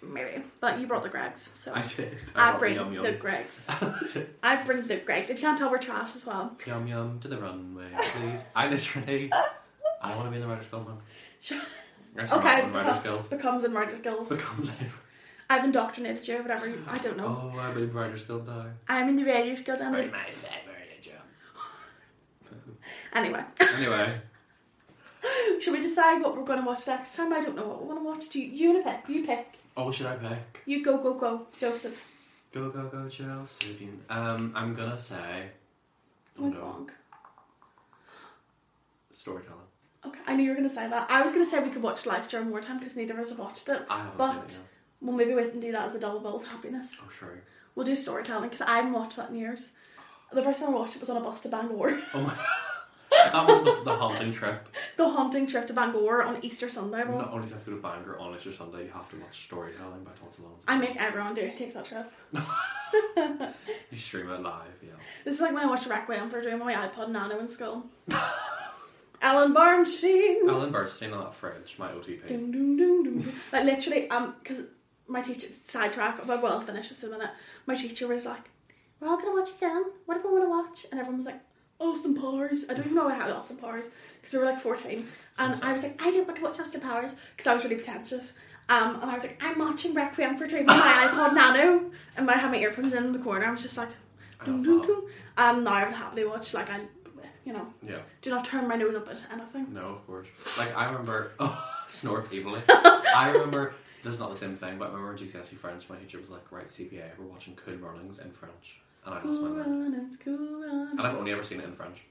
[0.03, 0.13] Okay.
[0.13, 0.43] maybe.
[0.61, 2.17] But you brought the Greggs, so I did.
[2.35, 3.21] I, brought bring yum the yums.
[3.21, 3.67] Greggs.
[4.43, 5.31] I bring the Greggs.
[5.31, 6.57] If you can't tell, we're trash as well.
[6.67, 8.45] Yum yum to the runway, please.
[8.57, 9.31] I literally.
[10.03, 10.99] I want to be in the Writers Guild now.
[11.41, 11.61] Sure.
[12.39, 13.31] Okay, in Guild.
[13.31, 14.29] becomes in Writers Guild.
[14.29, 14.73] Becomes a.
[15.53, 16.67] I've indoctrinated you, whatever.
[16.69, 17.27] you- I don't know.
[17.55, 18.65] Oh, I'm in Writers Guild now.
[18.89, 19.81] I'm in the Writers Guild.
[19.83, 20.11] I'm in...
[20.11, 21.15] my favorite job?
[23.15, 23.45] Anyway,
[23.77, 24.11] Anyway,
[25.61, 27.31] should we decide what we're going to watch next time?
[27.35, 28.29] I don't know what we want to watch.
[28.31, 29.09] Do you, you want to pick?
[29.15, 29.59] You pick.
[29.77, 30.63] oh, should I pick?
[30.65, 32.03] You go, go, go, Joseph.
[32.53, 33.83] Go go go, Joseph.
[34.11, 35.49] Um, I'm gonna say.
[36.39, 36.91] Oh Wink no, wonk.
[39.11, 39.59] storytelling.
[40.07, 41.09] Okay, I knew you were going to say that.
[41.11, 43.29] I was going to say we could watch Life during wartime because neither of us
[43.29, 43.83] have watched it.
[43.89, 44.69] I haven't But- seen it yet.
[45.03, 46.99] We'll maybe wait and do that as a double bill with happiness.
[47.03, 47.43] Oh, sure.
[47.75, 49.71] We'll do storytelling because I haven't watched that in years.
[50.33, 52.01] The first time I watched it was on a bus to Bangor.
[52.15, 52.29] Oh my.
[52.31, 52.39] God.
[53.33, 54.69] That was supposed to be the haunting trip.
[54.97, 57.05] the haunting trip to Bangor on Easter Sunday.
[57.05, 59.09] Well, Not only do you have to go to Bangor on Easter Sunday, you have
[59.11, 60.65] to watch storytelling by Todd Solondz.
[60.67, 61.57] I make everyone do it.
[61.57, 62.11] Takes that trip.
[63.91, 64.91] You stream it live, yeah.
[65.25, 67.49] This is like when I watched Requiem for a Dream on my iPod Nano in
[67.49, 67.85] school.
[69.23, 70.49] Ellen Burstyn.
[70.49, 72.27] Ellen Burstyn on that fridge, my OTP.
[72.29, 73.19] Doom, doom, doom, doom.
[73.21, 73.33] doom.
[73.53, 74.65] Like literally, um, because
[75.13, 76.27] my teacher sidetrack.
[76.27, 77.31] But well, I'll finish this in a minute.
[77.67, 78.45] My teacher was like,
[79.01, 79.85] "We're all gonna watch a film.
[80.07, 81.41] What do we want to watch?" And everyone was like,
[81.79, 83.87] "Austin Powers." I don't even know how Austin Powers
[84.21, 85.07] because we were like fourteen,
[85.39, 87.77] and I was like, "I don't want to watch Austin Powers" because I was really
[87.77, 88.33] pretentious.
[88.69, 92.31] Um, and I was like, "I'm watching Requiem for Dream on my iPod Nano," and
[92.31, 93.45] I had my earphones in the corner.
[93.47, 93.91] I was just like,
[94.41, 96.81] I "Doom, love doom, doom." Um, now I would happily watch like I,
[97.45, 99.75] you know, Yeah, do not turn my nose up at anything.
[99.75, 100.29] no, of course.
[100.57, 101.33] Like, I remember.
[101.41, 102.63] Oh, snorts evilly.
[102.69, 103.75] I remember.
[104.03, 106.29] This is not the same thing, but I remember in GCSE French, my teacher was
[106.31, 108.81] like, right, CPA, we're watching Cool Runnings in French.
[109.05, 109.83] And I lost my mind.
[109.83, 110.91] Runnings, cool runnings.
[110.93, 112.05] And I've only ever seen it in French.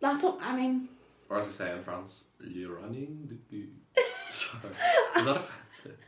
[0.00, 0.88] That's what I mean.
[1.28, 3.66] Or as I say in France, Le running the goo.
[4.30, 4.72] Sorry.
[5.18, 5.98] Is that offensive?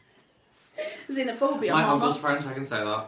[1.11, 1.73] Xenophobia.
[1.73, 1.95] My mama.
[1.95, 3.07] uncle's French, I can say that.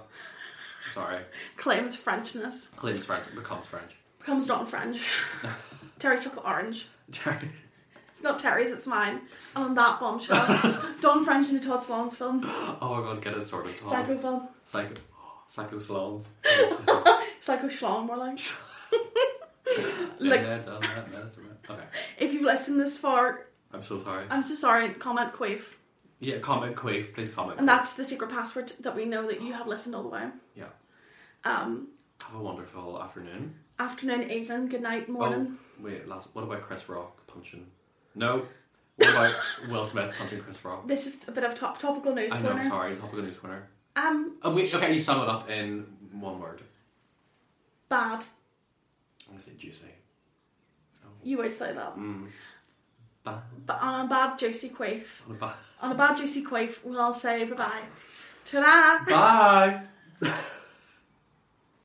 [0.95, 1.19] Sorry.
[1.57, 3.97] claims Frenchness Claims French, becomes French.
[4.19, 5.09] becomes not French.
[6.01, 6.89] Terry's chocolate orange.
[7.13, 7.37] Sorry.
[8.21, 9.23] It's not Terry's, it's mine.
[9.57, 10.37] And on that bombshell,
[11.01, 13.73] Dawn French in the Todd Solondz film, Oh my god, get it sorted.
[13.79, 13.89] Tom.
[13.89, 14.95] Psycho film, Psycho.
[15.47, 16.27] Psycho Solondz.
[17.41, 18.39] Psycho Schlong, more like.
[20.19, 21.49] Like, there, done that, that's right.
[21.71, 21.83] Okay.
[22.19, 24.27] if you've listened this far, I'm so sorry.
[24.29, 24.91] I'm so sorry.
[24.91, 25.63] Comment quaif,
[26.19, 27.59] Yeah, comment Quaif, please comment.
[27.59, 30.25] and that's the secret password that we know that you have listened all the way.
[30.55, 30.65] Yeah.
[31.45, 31.89] Um,
[32.27, 33.55] Have a wonderful afternoon.
[33.79, 35.57] afternoon, evening, good night, morning.
[35.81, 36.35] Oh, wait, last.
[36.35, 37.67] What about Chris Rock punching?
[38.15, 38.47] No.
[38.97, 39.35] What about
[39.71, 40.87] Will Smith punching Chris Rock?
[40.87, 42.69] This is a bit of top topical news I know, corner.
[42.69, 43.69] sorry, topical news corner.
[43.97, 46.63] Um, Oh, wait, okay, you sum it up in one word.
[47.89, 48.25] bad.
[49.27, 49.87] I'm gonna say juicy.
[51.05, 51.09] Oh.
[51.23, 51.97] You always say that.
[51.97, 52.29] Mm.
[53.25, 53.43] But
[53.81, 57.15] on a bad juicy quaff, on a ba- on a bad juicy quaff, we'll all
[57.15, 57.83] say bye bye.
[58.45, 59.05] Ta-da!
[59.05, 60.41] Bye.